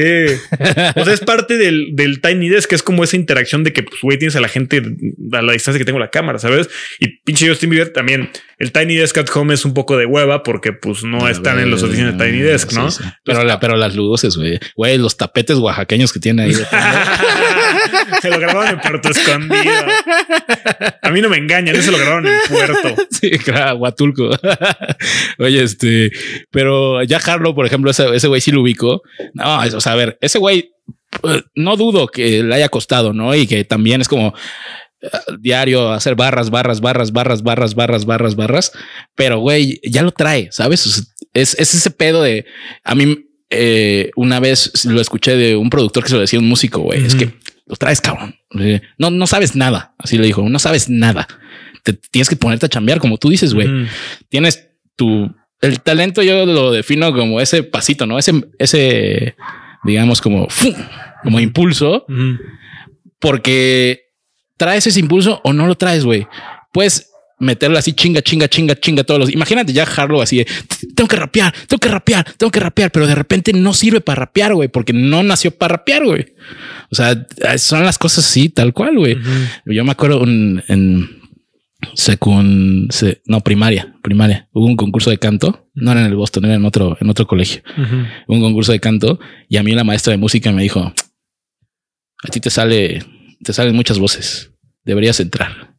[0.96, 3.82] o sea, es parte del, del Tiny Desk, que es como esa interacción de que,
[3.82, 4.82] pues, güey, tienes a la gente
[5.32, 6.68] a la distancia que tengo la cámara, ¿sabes?
[7.00, 8.30] Y pinche Justin Bieber también.
[8.60, 11.70] El Tiny Desk at Home es un poco de hueva porque, pues, no están en
[11.70, 12.88] las oficinas de Tiny Desk, ¿no?
[13.24, 14.60] Pero, la, pero las luces, güey.
[14.76, 16.52] Güey, los tapetes oaxaqueños que tiene ahí.
[18.20, 19.72] se lo grabaron en Puerto Escondido.
[21.00, 22.96] A mí no me engañan, eso lo grabaron en Puerto.
[23.10, 24.30] Sí, claro, Huatulco.
[25.38, 26.10] Oye, este,
[26.50, 29.02] pero ya Harlow, por ejemplo, ese, güey sí lo ubico.
[29.34, 30.70] No, o sea, a ver, ese güey
[31.20, 33.34] pues, no dudo que le haya costado, ¿no?
[33.34, 34.34] Y que también es como eh,
[35.40, 38.72] diario hacer barras, barras, barras, barras, barras, barras, barras, barras.
[39.14, 41.14] Pero güey, ya lo trae, ¿sabes?
[41.32, 42.46] Es, es ese pedo de
[42.84, 43.26] a mí.
[43.52, 47.04] Eh, una vez lo escuché de un productor que se lo decía un músico, güey.
[47.04, 47.32] Es que
[47.66, 48.36] los traes, cabrón.
[48.96, 49.94] No, no sabes nada.
[49.98, 51.26] Así le dijo, no sabes nada.
[51.82, 53.68] Te tienes que ponerte a chambear, como tú dices, güey.
[54.28, 59.36] Tienes tu el talento, yo lo defino como ese pasito, no ese, ese,
[59.84, 60.48] digamos, como,
[61.22, 62.06] como impulso,
[63.18, 64.09] porque
[64.60, 66.26] traes ese impulso o no lo traes, güey.
[66.70, 69.32] Puedes meterlo así chinga, chinga, chinga, chinga todos los.
[69.32, 70.46] Imagínate ya Harlow así de
[70.94, 74.20] tengo que rapear, tengo que rapear, tengo que rapear, pero de repente no sirve para
[74.20, 76.34] rapear, güey, porque no nació para rapear, güey.
[76.92, 79.16] O sea, son las cosas así, tal cual, güey.
[79.64, 81.08] Yo me acuerdo en, en
[81.94, 82.92] secund,
[83.24, 84.46] no, primaria, primaria.
[84.52, 87.26] Hubo un concurso de canto, no era en el Boston, era en otro, en otro
[87.26, 87.62] colegio.
[88.28, 90.92] Un concurso de canto y a mí la maestra de música me dijo,
[92.22, 93.02] a ti te sale,
[93.42, 94.49] te salen muchas voces,
[94.90, 95.70] deberías entrar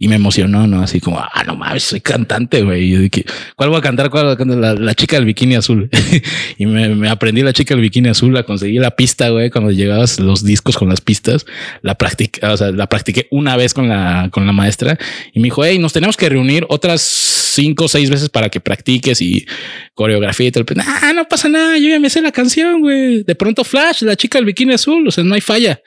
[0.00, 0.80] y me emocionó, ¿no?
[0.80, 2.84] Así como, ah, no mames, soy cantante, güey.
[2.84, 3.24] Y yo dije,
[3.56, 4.10] ¿cuál voy a cantar?
[4.10, 4.78] ¿Cuál voy a cantar?
[4.78, 5.90] La, chica del bikini azul.
[6.58, 10.20] y me, aprendí la chica del bikini azul, la conseguí la pista, güey, cuando llegabas
[10.20, 11.46] los discos con las pistas,
[11.82, 14.96] la practiqué, o sea, la practiqué una vez con la, con la maestra
[15.32, 18.60] y me dijo, hey, nos tenemos que reunir otras cinco o seis veces para que
[18.60, 19.46] practiques y
[19.94, 20.64] coreografía y tal.
[20.86, 23.24] Ah, no pasa nada, yo ya me sé la canción, güey.
[23.24, 25.80] De pronto Flash, la chica del bikini azul, o sea, no hay falla.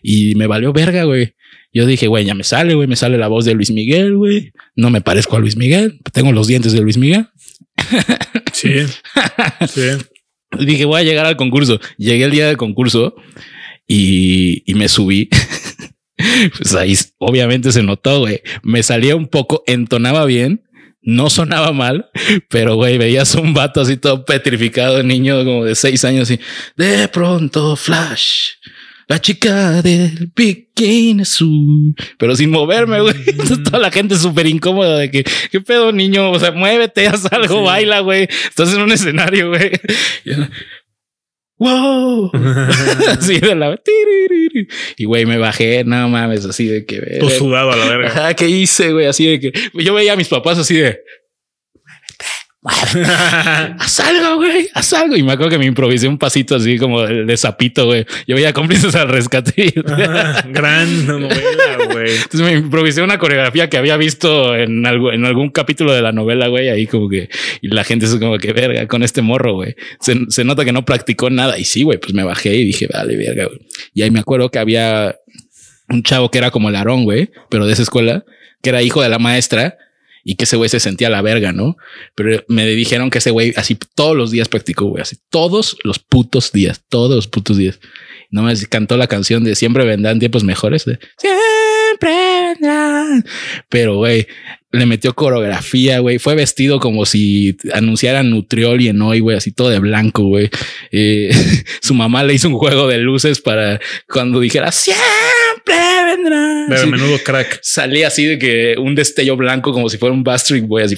[0.00, 1.34] Y me valió verga, güey.
[1.72, 4.52] Yo dije, güey, ya me sale, güey, me sale la voz de Luis Miguel, güey.
[4.76, 7.28] No me parezco a Luis Miguel, tengo los dientes de Luis Miguel.
[8.52, 8.70] Sí.
[9.66, 9.80] sí.
[10.58, 11.80] Dije, voy a llegar al concurso.
[11.96, 13.16] Llegué el día del concurso
[13.88, 15.28] y, y me subí.
[16.58, 18.42] pues ahí obviamente se notó, güey.
[18.62, 20.62] Me salía un poco, entonaba bien,
[21.00, 22.10] no sonaba mal,
[22.48, 26.38] pero güey, veías un vato así todo petrificado, niño como de seis años y
[26.76, 28.52] de pronto flash
[29.08, 33.14] la chica del bikini azul, pero sin moverme, güey.
[33.26, 36.30] Entonces toda la gente súper incómoda de que, ¿qué pedo, niño?
[36.30, 38.28] O sea, muévete, haz algo, baila, güey.
[38.48, 39.72] Estás en un escenario, güey.
[41.58, 42.32] ¡Wow!
[43.08, 43.80] así de la.
[44.96, 47.18] Y güey, me bajé, no mames, así de que.
[47.20, 48.34] Todo sudado a la verga.
[48.34, 49.06] ¿Qué hice, güey?
[49.06, 49.52] Así de que.
[49.74, 51.00] Yo veía a mis papás así de
[53.78, 55.16] haz algo, güey, haz algo.
[55.16, 58.06] Y me acuerdo que me improvisé un pasito así como de, sapito, güey.
[58.28, 59.72] Yo veía cómplices al rescate.
[60.48, 62.14] Gran novela, güey.
[62.14, 66.12] Entonces me improvisé una coreografía que había visto en, algo, en algún capítulo de la
[66.12, 66.68] novela, güey.
[66.68, 67.28] Ahí como que,
[67.62, 69.74] y la gente es como que verga con este morro, güey.
[69.98, 71.58] Se, se nota que no practicó nada.
[71.58, 73.58] Y sí, güey, pues me bajé y dije, vale, verga, güey.
[73.92, 75.16] Y ahí me acuerdo que había
[75.88, 78.24] un chavo que era como el Aarón, güey, pero de esa escuela,
[78.62, 79.78] que era hijo de la maestra
[80.24, 81.76] y que ese güey se sentía la verga, ¿no?
[82.14, 85.98] Pero me dijeron que ese güey así todos los días practicó, güey, así todos los
[85.98, 87.80] putos días, todos los putos días.
[88.30, 90.86] No me cantó la canción de siempre vendrán tiempos mejores.
[90.86, 93.24] De, siempre vendrán.
[93.68, 94.26] Pero güey,
[94.72, 96.18] le metió coreografía, güey.
[96.18, 100.48] Fue vestido como si anunciara Nutriol y hoy, güey, así todo de blanco, güey.
[100.90, 101.30] Eh,
[101.82, 105.04] su mamá le hizo un juego de luces para cuando dijera siempre
[105.66, 106.66] vendrá.
[106.68, 107.60] Pero menudo crack.
[107.62, 110.96] Salía así de que un destello blanco como si fuera un Bastard Boy, así.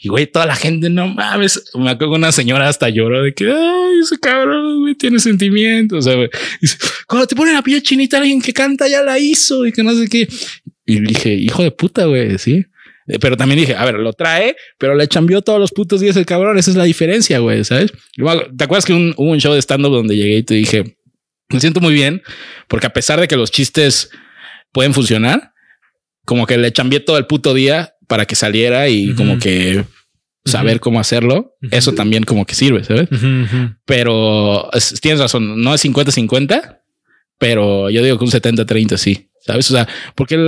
[0.00, 1.70] Y güey, toda la gente, no mames.
[1.74, 6.06] Me acuerdo que una señora hasta lloró de que, ay, ese cabrón, güey, tiene sentimientos.
[6.06, 6.28] O sea,
[7.06, 9.94] cuando te ponen la piel chinita, alguien que canta ya la hizo y que no
[9.94, 10.28] sé qué.
[10.86, 12.66] Y dije, hijo de puta, güey, sí.
[13.06, 16.16] Eh, pero también dije, a ver, lo trae, pero le chambió todos los putos días
[16.16, 16.58] el cabrón.
[16.58, 17.92] Esa es la diferencia, güey, ¿sabes?
[18.56, 20.96] ¿Te acuerdas que un, hubo un show de stand-up donde llegué y te dije,
[21.48, 22.22] me siento muy bien
[22.68, 24.10] porque a pesar de que los chistes
[24.72, 25.52] pueden funcionar,
[26.24, 29.84] como que le chambié todo el puto día para que saliera y como que
[30.44, 33.08] saber cómo hacerlo, eso también como que sirve, ¿sabes?
[33.84, 34.70] Pero
[35.00, 36.80] tienes razón, no es 50-50,
[37.38, 39.30] pero yo digo que un 70-30 sí.
[39.46, 39.70] ¿Sabes?
[39.70, 40.38] O sea, porque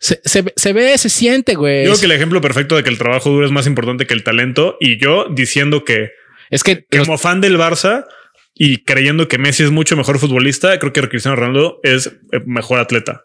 [0.00, 1.84] se, se, ve, se siente, güey.
[1.84, 4.14] Yo creo que el ejemplo perfecto de que el trabajo duro es más importante que
[4.14, 6.10] el talento y yo diciendo que
[6.50, 8.06] es que como fan del Barça
[8.58, 12.10] y creyendo que Messi es mucho mejor futbolista, creo que Cristiano Ronaldo es
[12.44, 13.24] mejor atleta.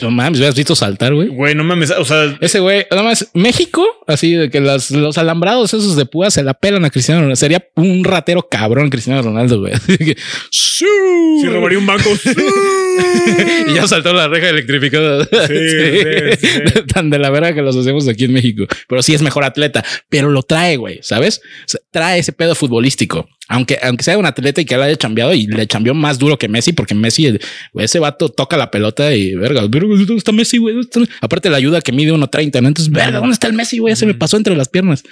[0.00, 1.28] No mames, has visto saltar, güey.
[1.28, 1.90] Güey, no mames.
[1.90, 6.30] O sea, ese güey, nada más México, así de que los alambrados esos de púa
[6.30, 7.36] se la pelan a Cristiano Ronaldo.
[7.36, 9.74] Sería un ratero cabrón Cristiano Ronaldo, güey.
[10.50, 12.10] Si robaría un banco.
[13.68, 15.26] y ya saltó la reja electrificada.
[16.92, 18.64] Tan de la vera que los hacemos aquí en México.
[18.88, 21.40] Pero sí es mejor atleta, pero lo trae, güey, ¿sabes?
[21.92, 23.28] Trae ese pedo futbolístico.
[23.48, 26.38] Aunque, aunque sea un atleta y que él haya chambeado y le chambeó más duro
[26.38, 27.38] que Messi, porque Messi,
[27.74, 30.76] ese vato toca la pelota y verga, ¿dónde está Messi, güey?
[31.20, 32.68] Aparte la ayuda que mide 1.30, ¿no?
[32.68, 33.94] Entonces, verga, ¿dónde está el Messi, güey?
[33.94, 35.02] Se me pasó entre las piernas.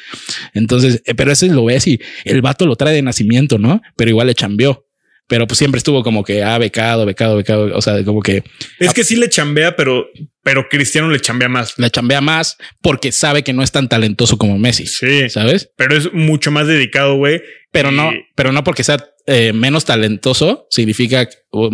[0.54, 3.82] Entonces, eh, pero ese lo ves y el vato lo trae de nacimiento, ¿no?
[3.96, 4.86] Pero igual le chambeó
[5.30, 7.70] pero pues siempre estuvo como que ha ah, becado, becado, becado.
[7.76, 8.42] O sea, como que
[8.80, 10.08] es que sí le chambea, pero,
[10.42, 11.78] pero Cristiano le chambea más.
[11.78, 14.88] Le chambea más porque sabe que no es tan talentoso como Messi.
[14.88, 17.40] Sí, sabes, pero es mucho más dedicado, güey.
[17.70, 21.28] Pero no, pero no porque sea eh, menos talentoso significa,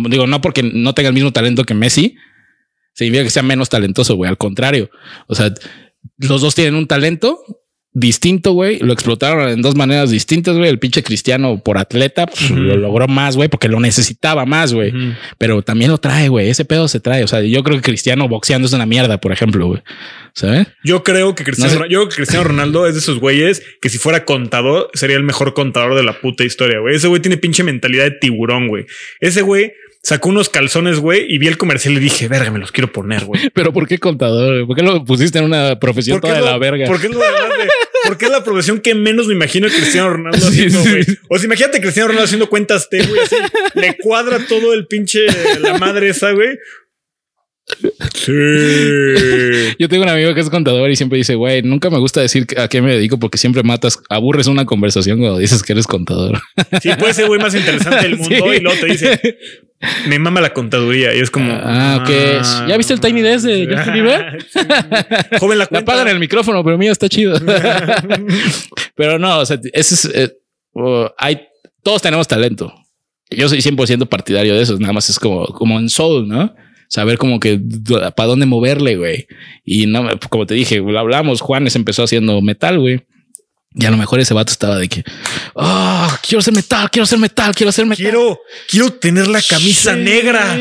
[0.07, 2.15] digo, no porque no tenga el mismo talento que Messi,
[2.93, 4.29] significa que sea menos talentoso, güey.
[4.29, 4.91] Al contrario,
[5.25, 5.51] o sea,
[6.17, 7.39] los dos tienen un talento
[7.97, 8.77] distinto, güey.
[8.79, 10.69] Lo explotaron en dos maneras distintas, güey.
[10.69, 14.93] El pinche cristiano por atleta pues, lo logró más, güey, porque lo necesitaba más, güey.
[15.37, 16.49] Pero también lo trae, güey.
[16.49, 17.23] Ese pedo se trae.
[17.23, 19.81] O sea, yo creo que Cristiano boxeando es una mierda, por ejemplo, güey.
[20.33, 20.67] ¿Sabes?
[20.83, 24.91] Yo creo que Cristiano, yo Cristiano Ronaldo es de esos güeyes que si fuera contador
[24.93, 26.95] sería el mejor contador de la puta historia, güey.
[26.95, 28.85] Ese güey tiene pinche mentalidad de tiburón, güey.
[29.19, 29.73] Ese güey
[30.03, 33.25] sacó unos calzones, güey, y vi el comercial y dije, verga, me los quiero poner,
[33.25, 33.49] güey.
[33.53, 34.65] Pero ¿por qué contador?
[34.67, 36.85] ¿Por qué lo pusiste en una profesión toda de la verga?
[36.87, 37.25] Porque es lo de
[38.05, 41.05] porque es la profesión que menos me imagino a Cristiano Ronaldo haciendo, güey.
[41.29, 43.35] O sea, imagínate a Cristiano Ronaldo haciendo cuentas T, güey, así.
[43.75, 45.27] Le cuadra todo el pinche
[45.59, 46.57] la madre esa, güey.
[48.13, 48.31] Sí.
[49.79, 52.47] Yo tengo un amigo que es contador y siempre dice, güey, nunca me gusta decir
[52.57, 56.39] a qué me dedico porque siempre matas, aburres una conversación cuando dices que eres contador.
[56.81, 59.37] Sí, puede ser güey más interesante del mundo y luego te dice,
[60.07, 61.51] me mama la contaduría y es como.
[61.51, 62.09] Ah, ok.
[62.41, 64.45] Ah, ¿Ya viste el Tiny Desk de Justin Bieber?
[65.39, 67.39] Joven, la, la apagan el micrófono, pero mío está chido.
[68.95, 70.05] pero no, o sea, ese es.
[70.13, 70.33] Eh,
[71.17, 71.47] hay,
[71.83, 72.73] todos tenemos talento.
[73.29, 74.77] Yo soy 100% partidario de eso.
[74.79, 76.53] Nada más es como, como en Soul, ¿no?
[76.87, 77.59] Saber como que
[78.15, 79.27] para dónde moverle, güey.
[79.65, 81.41] Y no, como te dije, lo hablamos.
[81.41, 83.01] Juanes empezó haciendo metal, güey.
[83.79, 85.03] Y a lo mejor ese vato estaba de que,
[85.53, 88.03] oh, quiero ser metal, quiero ser metal, quiero ser metal.
[88.03, 90.53] Quiero, quiero tener la camisa negra.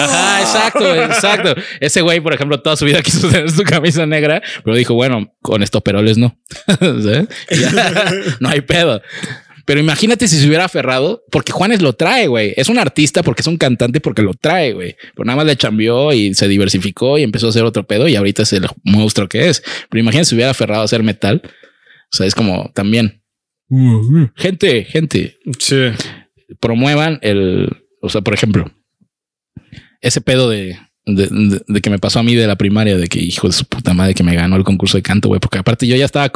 [0.00, 1.54] Ajá, exacto, exacto.
[1.80, 5.32] Ese güey, por ejemplo, toda su vida quiso tener su camisa negra, pero dijo, bueno,
[5.42, 6.38] con estos peroles no.
[8.40, 9.02] no hay pedo.
[9.66, 12.54] Pero imagínate si se hubiera aferrado, porque Juanes lo trae, güey.
[12.56, 14.94] Es un artista porque es un cantante porque lo trae, güey.
[15.14, 18.14] Pero nada más le cambió y se diversificó y empezó a hacer otro pedo y
[18.14, 19.64] ahorita es el monstruo que es.
[19.90, 21.42] Pero imagínate si hubiera aferrado a hacer metal.
[21.44, 23.24] O sea, es como también.
[24.36, 25.36] Gente, gente.
[25.58, 25.88] Sí.
[26.60, 27.68] Promuevan el,
[28.00, 28.70] o sea, por ejemplo,
[30.00, 33.46] ese pedo de de, que me pasó a mí de la primaria, de que hijo
[33.46, 35.96] de su puta madre que me ganó el concurso de canto, güey, porque aparte yo
[35.96, 36.32] ya estaba,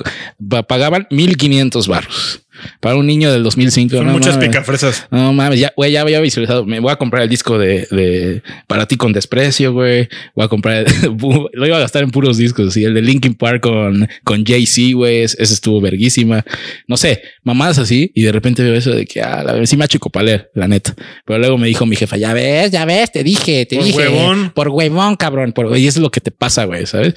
[0.67, 2.47] pagaban 1500 barros
[2.81, 3.97] para un niño del 2005.
[3.97, 5.07] Son muchas picafresas.
[5.11, 6.65] No mames, ya, güey, ya había visualizado.
[6.65, 10.09] Me voy a comprar el disco de, de Para ti con desprecio, güey.
[10.35, 10.85] Voy a comprar,
[11.53, 14.95] lo iba a gastar en puros discos, y el de Linkin Park con, con Jay-Z,
[14.95, 16.45] güey, ese estuvo verguísima.
[16.87, 20.51] No sé, mamadas así, y de repente veo eso de que, ah, la encima chicopaler,
[20.55, 20.95] la neta.
[21.25, 23.99] Pero luego me dijo mi jefa, ya ves, ya ves, te dije, te por dije.
[23.99, 24.53] Huevón.
[24.55, 25.53] Por huevón, cabrón.
[25.53, 27.15] Por, y eso es lo que te pasa, güey, ¿sabes?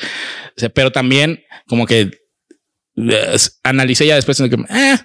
[0.56, 2.12] O sea, pero también como que
[2.96, 4.98] eh, analicé ya después en el que, eh,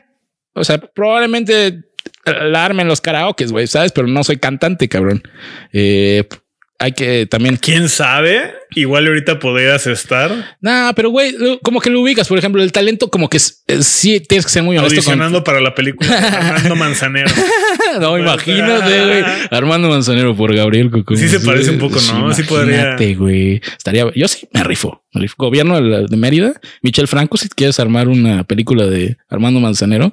[0.59, 1.84] o sea, probablemente
[2.24, 3.92] la armen los karaokes, güey, ¿sabes?
[3.92, 5.22] Pero no soy cantante, cabrón.
[5.72, 6.28] Eh,
[6.80, 7.56] hay que también.
[7.56, 10.30] ¿Quién sabe?Igual ahorita podrías estar.
[10.60, 12.28] Nah, pero güey, como que lo ubicas.
[12.28, 14.96] Por ejemplo, el talento, como que sí tienes que ser muy honesto.
[14.96, 17.30] Audicionando para la película Armando Manzanero.
[18.00, 19.24] no, imagínate, güey.
[19.50, 21.16] Armando Manzanero por Gabriel Cucú.
[21.16, 22.32] Sí, se parece un poco, ¿no?
[22.32, 22.96] Sí podría.
[23.16, 23.60] güey.
[23.76, 24.06] Estaría.
[24.14, 25.02] Yo sí me rifo.
[25.12, 25.34] Me rifo.
[25.38, 26.52] Gobierno de Mérida,
[26.82, 30.12] Michel Franco, si quieres armar una película de Armando Manzanero,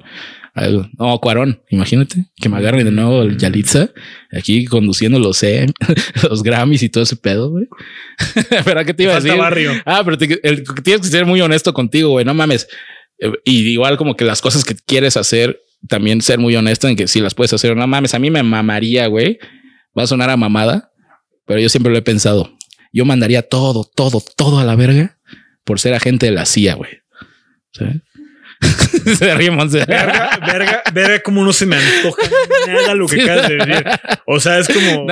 [0.98, 3.90] no, Cuarón, imagínate que me agarre de nuevo el Yalitza
[4.32, 5.66] aquí conduciendo los, e,
[6.28, 7.66] los Grammys y todo ese pedo, güey.
[8.64, 9.36] pero ¿qué te iba a decir?
[9.38, 9.72] Barrio.
[9.84, 12.24] Ah, pero tienes que ser muy honesto contigo, güey.
[12.24, 12.68] No mames.
[13.18, 16.96] Eh, y igual como que las cosas que quieres hacer, también ser muy honesto en
[16.96, 19.38] que si las puedes hacer, no mames, a mí me mamaría, güey.
[19.96, 20.90] Va a sonar a mamada,
[21.44, 22.56] pero yo siempre lo he pensado.
[22.94, 25.18] Yo mandaría todo, todo, todo a la verga
[25.64, 26.92] por ser agente de la CIA, güey.
[27.72, 27.96] ¿Sabes?
[29.18, 32.22] se ríe Verga, verga, verga, como no se me antoja
[32.66, 33.84] nada lo que acabas de decir.
[34.26, 35.06] O sea, es como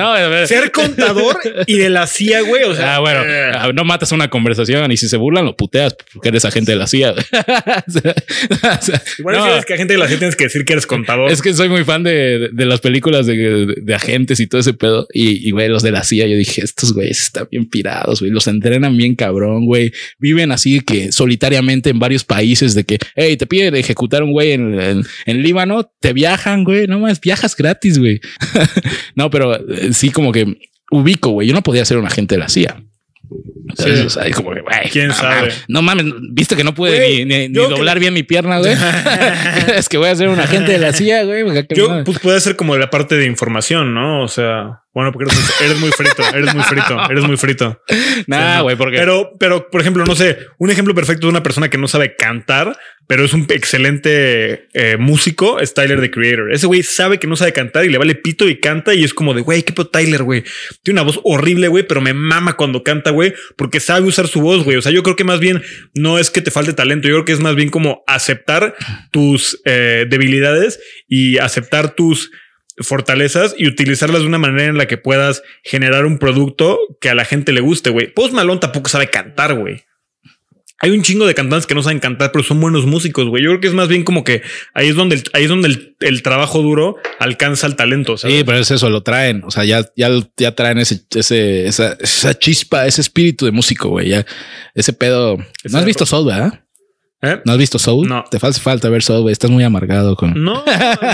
[0.45, 2.63] ser contador y de la CIA, güey.
[2.63, 3.51] O sea, ah, bueno, eh.
[3.53, 6.77] ah, no matas una conversación y si se burlan, lo puteas porque eres agente de
[6.77, 7.13] la CIA.
[9.19, 11.31] Igual no, es que agente de la CIA tienes que decir que eres contador.
[11.31, 14.73] Es que soy muy fan de, de las películas de, de, agentes y todo ese
[14.73, 15.07] pedo.
[15.13, 18.31] Y, güey, los de la CIA, yo dije, estos güeyes están bien pirados, güey.
[18.31, 19.93] Los entrenan bien cabrón, güey.
[20.19, 24.51] Viven así que solitariamente en varios países de que, hey, te piden ejecutar un güey
[24.51, 26.87] en, en, Líbano, te viajan, güey.
[26.87, 28.21] No más, viajas gratis, güey.
[29.15, 30.57] no, pero eh, sí, como que
[30.91, 31.47] ubico, güey.
[31.47, 32.83] Yo no podía ser un agente de la CIA.
[34.35, 35.51] como que, quién sabe.
[35.67, 38.75] No mames, viste que no pude ni, doblar bien mi pierna, güey.
[39.75, 41.43] es que voy a ser un agente de la CIA, güey.
[41.75, 44.23] Yo, pues puede ser como la parte de información, ¿no?
[44.23, 45.29] O sea, bueno, porque
[45.61, 47.81] eres, muy frito, eres muy frito, eres muy frito.
[48.27, 48.97] Nah, güey, porque.
[48.97, 52.15] Pero, pero, por ejemplo, no sé, un ejemplo perfecto de una persona que no sabe
[52.15, 56.53] cantar, pero es un excelente eh, músico, es Tyler the Creator.
[56.53, 59.13] Ese güey sabe que no sabe cantar y le vale pito y canta y es
[59.13, 60.45] como de, güey, qué pedo Tyler, güey.
[60.81, 64.39] Tiene una voz horrible, güey, pero me mama cuando canta, güey, porque sabe usar su
[64.39, 64.77] voz, güey.
[64.77, 65.61] O sea, yo creo que más bien
[65.93, 68.75] no es que te falte talento, yo creo que es más bien como aceptar
[69.11, 70.79] tus eh, debilidades
[71.09, 72.31] y aceptar tus
[72.77, 77.15] fortalezas y utilizarlas de una manera en la que puedas generar un producto que a
[77.15, 78.13] la gente le guste, güey.
[78.13, 79.83] Post Malone tampoco sabe cantar, güey.
[80.79, 83.41] Hay un chingo de cantantes que no saben cantar, pero son buenos músicos, güey.
[83.41, 84.41] Yo creo que es más bien como que
[84.73, 88.17] ahí es donde el, ahí es donde el, trabajo duro alcanza el talento.
[88.17, 89.43] Sí, pero es eso, lo traen.
[89.45, 93.87] O sea, ya, ya, ya traen ese, ese, esa, esa chispa, ese espíritu de músico,
[93.87, 94.09] güey.
[94.09, 94.25] Ya
[94.73, 95.37] ese pedo.
[95.63, 96.64] ¿No has visto Soul, verdad?
[97.21, 97.41] ¿Eh?
[97.45, 98.07] ¿No has visto Soul?
[98.07, 98.23] No.
[98.29, 99.31] Te hace falta ver Soul, güey.
[99.33, 100.33] Estás muy amargado con.
[100.43, 100.63] No,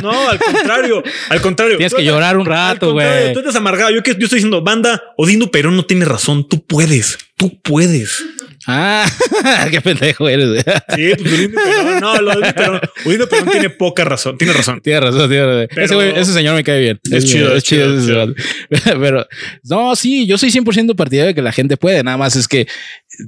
[0.02, 1.04] no, al contrario.
[1.30, 1.78] Al contrario.
[1.78, 3.34] Tienes que llorar un rato, güey.
[3.34, 3.91] Tú estás amargado.
[3.91, 6.47] Yo, que, yo estoy diciendo, banda, Odino pero no tiene razón.
[6.47, 7.18] Tú puedes.
[7.38, 8.24] Tú puedes.
[8.68, 9.05] Ah,
[9.72, 10.64] qué pendejo eres.
[10.95, 11.99] Sí, pues Perón.
[11.99, 12.80] No, lo de Perón.
[13.05, 14.38] Udino Perón tiene poca razón.
[14.38, 14.82] Tiene razón.
[14.82, 15.68] Tiene razón, tiene razón.
[15.78, 16.99] ese, ese, señor me cae bien.
[17.12, 17.97] Es, chido, es chido.
[17.97, 18.34] Es chido,
[18.99, 19.28] Pero
[19.64, 22.03] no, sí, yo soy 100% partidario de que la gente puede.
[22.03, 22.68] Nada más es que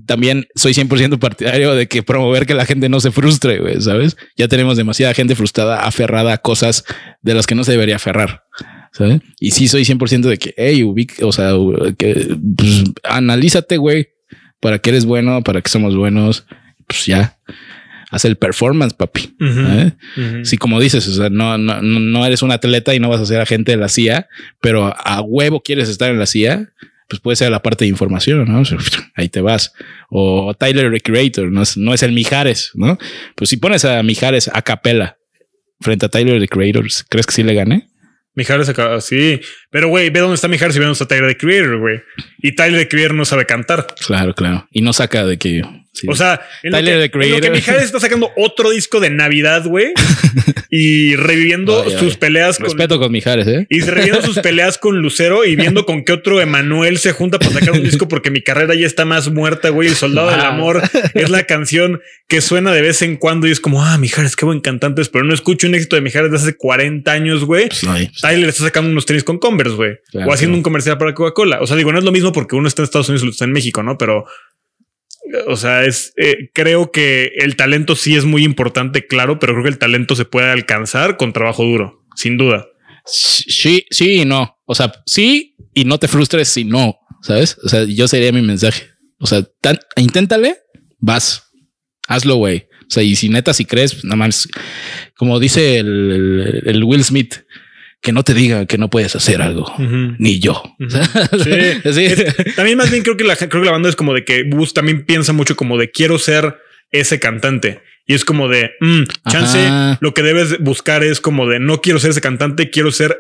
[0.05, 4.17] también soy 100% partidario de que promover que la gente no se frustre, güey, ¿sabes?
[4.37, 6.83] Ya tenemos demasiada gente frustrada, aferrada a cosas
[7.21, 8.43] de las que no se debería aferrar.
[8.91, 9.21] ¿sabes?
[9.39, 11.53] Y sí soy 100% de que, hey, ubic, o sea,
[11.97, 14.09] que pues, analízate, güey
[14.63, 16.45] para que eres bueno, para que somos buenos,
[16.87, 17.37] pues ya.
[18.09, 19.35] Haz el performance, papi.
[19.41, 19.91] ¿eh?
[20.43, 23.25] Si como dices, o sea, no, no, no eres un atleta y no vas a
[23.25, 24.29] ser agente de la CIA,
[24.61, 26.71] pero a huevo quieres estar en la CIA,
[27.09, 28.63] pues puede ser la parte de información, ¿no?
[29.15, 29.73] ahí te vas.
[30.09, 32.97] O Tyler Recreator, no es, no es el Mijares, ¿no?
[33.35, 35.17] Pues si pones a Mijares a capela
[35.81, 37.89] frente a Tyler the Creator, ¿crees que sí le gane?
[38.35, 39.41] Mijares acá, sí.
[39.69, 41.99] Pero, güey, ve dónde está Mijares y ve dónde está Tyler the Creator, güey.
[42.43, 43.87] Y Tyler Creer no sabe cantar.
[44.05, 44.67] Claro, claro.
[44.69, 45.63] Y no saca de que
[46.07, 49.93] o sea, en Tyler lo que, que Mijares está sacando otro disco de Navidad, güey,
[50.71, 52.65] y reviviendo sus peleas con.
[52.65, 53.67] Respeto con Mijares, ¿eh?
[53.69, 57.51] Y reviviendo sus peleas con Lucero y viendo con qué otro Emanuel se junta para
[57.51, 59.87] sacar un disco porque mi carrera ya está más muerta, güey.
[59.87, 60.81] El soldado del amor
[61.13, 64.45] es la canción que suena de vez en cuando y es como, ah, Mijares, qué
[64.45, 67.69] buen cantante es, pero no escucho un éxito de Mijares de hace 40 años, güey.
[67.69, 67.81] Pues
[68.19, 69.91] Tyler está sacando unos tenis con Converse, güey.
[70.25, 71.61] o haciendo un comercial para Coca-Cola.
[71.61, 73.45] O sea, digo, no es lo mismo porque uno está en Estados Unidos y está
[73.45, 73.97] en México, ¿no?
[73.97, 74.25] Pero
[75.47, 79.63] o sea, es eh, creo que el talento sí es muy importante, claro, pero creo
[79.63, 82.67] que el talento se puede alcanzar con trabajo duro, sin duda.
[83.05, 84.59] Sí, sí y no.
[84.65, 87.57] O sea, sí y no te frustres si no, ¿sabes?
[87.63, 88.89] O sea, yo sería mi mensaje.
[89.19, 89.47] O sea,
[89.95, 90.57] inténtale,
[90.99, 91.51] vas,
[92.07, 92.67] hazlo, güey.
[92.81, 94.47] O sea, y si neta, si crees, pues, nada más,
[95.15, 97.35] como dice el Will Smith,
[98.03, 99.73] que no te diga que no puedes hacer algo,
[100.19, 100.61] ni yo.
[100.77, 102.51] sí.
[102.55, 104.73] también más bien creo que la creo que la banda es como de que Bus
[104.73, 106.57] también piensa mucho como de quiero ser
[106.91, 107.81] ese cantante.
[108.05, 109.97] Y es como de mm, chance.
[110.01, 113.17] Lo que debes buscar es como de no quiero ser ese cantante, quiero ser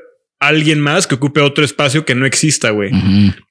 [0.47, 2.91] alguien más que ocupe otro espacio que no exista, güey.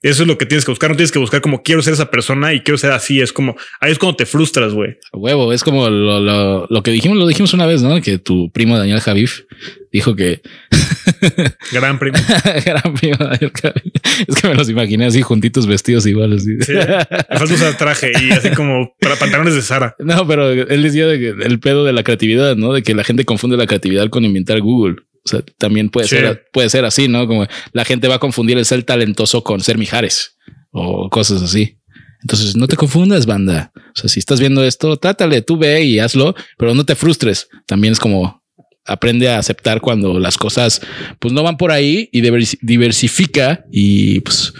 [0.02, 0.90] Eso es lo que tienes que buscar.
[0.90, 3.20] No tienes que buscar como quiero ser esa persona y quiero ser así.
[3.20, 4.96] Es como ahí es cuando te frustras, güey.
[5.12, 8.00] Huevo, es como lo, que dijimos, lo dijimos una vez, ¿no?
[8.00, 9.42] Que tu primo Daniel Javif
[9.92, 10.40] dijo que
[11.72, 12.18] gran primo,
[12.64, 13.92] gran primo Daniel Javif.
[14.26, 16.44] Es que me los imaginé así juntitos, vestidos iguales.
[16.44, 19.94] Sí, me falta usar traje y así como para pantalones de Sara.
[19.98, 22.72] No, pero él decía de que el pedo de la creatividad, ¿no?
[22.72, 24.96] De que la gente confunde la creatividad con inventar Google.
[25.24, 27.26] O sea, también puede ser, puede ser así, ¿no?
[27.26, 30.36] Como la gente va a confundir el ser talentoso con ser Mijares
[30.70, 31.78] o cosas así.
[32.22, 33.72] Entonces no te confundas, banda.
[33.74, 37.48] O sea, si estás viendo esto, trátale, tú ve y hazlo, pero no te frustres.
[37.66, 38.42] También es como
[38.84, 40.80] aprende a aceptar cuando las cosas
[41.20, 44.52] pues no van por ahí y diversifica y pues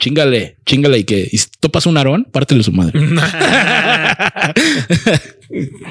[0.00, 2.98] chingale, chingale y que y si topas un arón, pártele su madre.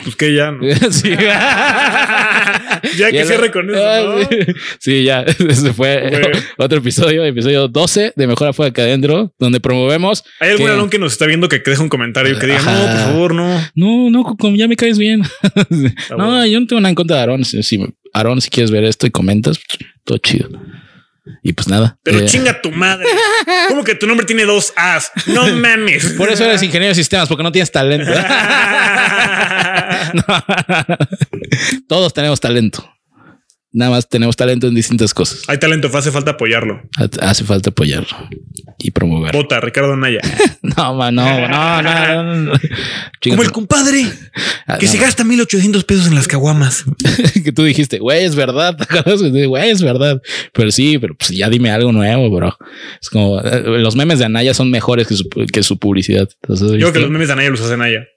[0.03, 0.63] pues que ya no.
[2.97, 3.79] ya que cierre con eso.
[3.81, 4.27] Ah,
[4.79, 5.03] sí.
[5.03, 5.21] ya.
[5.21, 6.11] Ese fue
[6.57, 10.23] otro episodio, episodio 12 de Mejor Afuera que Adentro, donde promovemos.
[10.39, 12.97] ¿Hay algún alón que nos está viendo que deje un comentario que diga, no, por
[12.97, 13.61] favor, no?
[13.75, 15.21] No, no, como ya me caes bien.
[16.17, 17.45] no, yo no tengo nada en contra de Aarón.
[17.45, 17.79] Si, si,
[18.13, 19.59] Aarón, si quieres ver esto y comentas,
[20.03, 20.49] todo chido.
[21.43, 21.97] Y pues nada.
[22.03, 23.07] Pero eh, chinga tu madre.
[23.67, 25.11] ¿Cómo que tu nombre tiene dos As?
[25.27, 26.13] No mames.
[26.13, 28.11] Por eso eres ingeniero de sistemas, porque no tienes talento.
[31.87, 32.89] Todos tenemos talento.
[33.71, 35.43] Nada más tenemos talento en distintas cosas.
[35.47, 36.81] Hay talento, hace falta apoyarlo.
[37.21, 38.07] Hace falta apoyarlo
[38.79, 39.33] y promover.
[39.33, 40.21] Vota, Ricardo Naya.
[40.61, 42.51] no, no, no, no, no,
[43.23, 44.05] Como el compadre
[44.65, 46.85] ah, que se gasta 1800 pesos en las caguamas.
[47.43, 48.77] que tú dijiste, güey, es verdad.
[49.29, 50.21] Güey, es verdad.
[50.53, 52.57] Pero sí, pero pues ya dime algo nuevo, bro.
[52.99, 56.29] Es como eh, los memes de Anaya son mejores que su, que su publicidad.
[56.47, 58.07] Yo creo que los memes de Anaya los hace Anaya.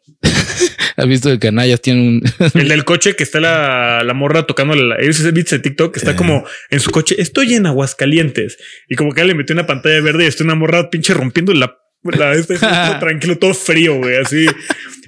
[0.96, 2.22] ¿Has visto que Anaya tiene un.
[2.55, 5.98] el del coche que está la, la morra tocando el, ese beats de TikTok que
[5.98, 7.16] está como en su coche.
[7.18, 10.90] Estoy en Aguascalientes y como que le metió una pantalla verde y está una morra
[10.90, 12.59] pinche rompiendo la la, este,
[13.00, 14.16] tranquilo, todo frío, güey.
[14.16, 14.46] Así,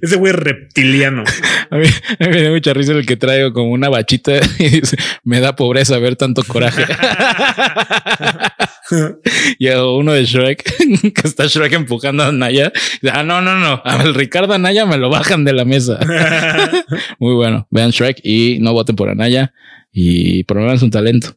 [0.00, 1.24] ese güey reptiliano.
[1.70, 1.86] A mí,
[2.18, 5.98] me da mucha risa el que traigo como una bachita y dice: Me da pobreza
[5.98, 6.84] ver tanto coraje.
[9.58, 10.62] y uno de Shrek,
[11.14, 12.72] que está Shrek empujando a Naya.
[13.12, 13.80] Ah, no, no, no.
[13.84, 15.98] A el Ricardo Anaya me lo bajan de la mesa.
[17.18, 17.66] Muy bueno.
[17.70, 19.52] Vean Shrek y no voten por Anaya
[19.92, 21.36] y promuevan su talento.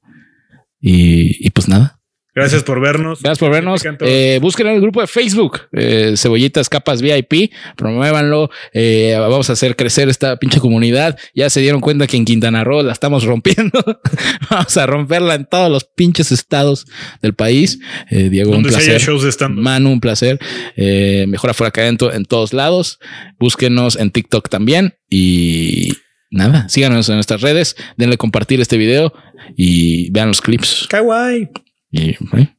[0.80, 1.97] Y, y pues nada.
[2.38, 3.20] Gracias por vernos.
[3.24, 3.82] Gracias por vernos.
[4.02, 8.52] Eh, busquen el grupo de Facebook, eh, Cebollitas Capas VIP, promuévanlo.
[8.74, 11.18] Eh, vamos a hacer crecer esta pinche comunidad.
[11.34, 13.84] Ya se dieron cuenta que en Quintana Roo la estamos rompiendo.
[14.52, 16.86] vamos a romperla en todos los pinches estados
[17.24, 17.80] del país.
[18.12, 19.02] Eh, Diego, un placer.
[19.50, 20.38] Manu, un placer.
[20.76, 23.00] Eh, mejor afuera que adentro en todos lados.
[23.40, 25.94] Búsquenos en TikTok también y
[26.30, 29.12] nada, síganos en nuestras redes, denle compartir este video
[29.56, 30.86] y vean los clips.
[30.88, 31.50] Kawaii.
[31.92, 32.57] Y, ¿eh?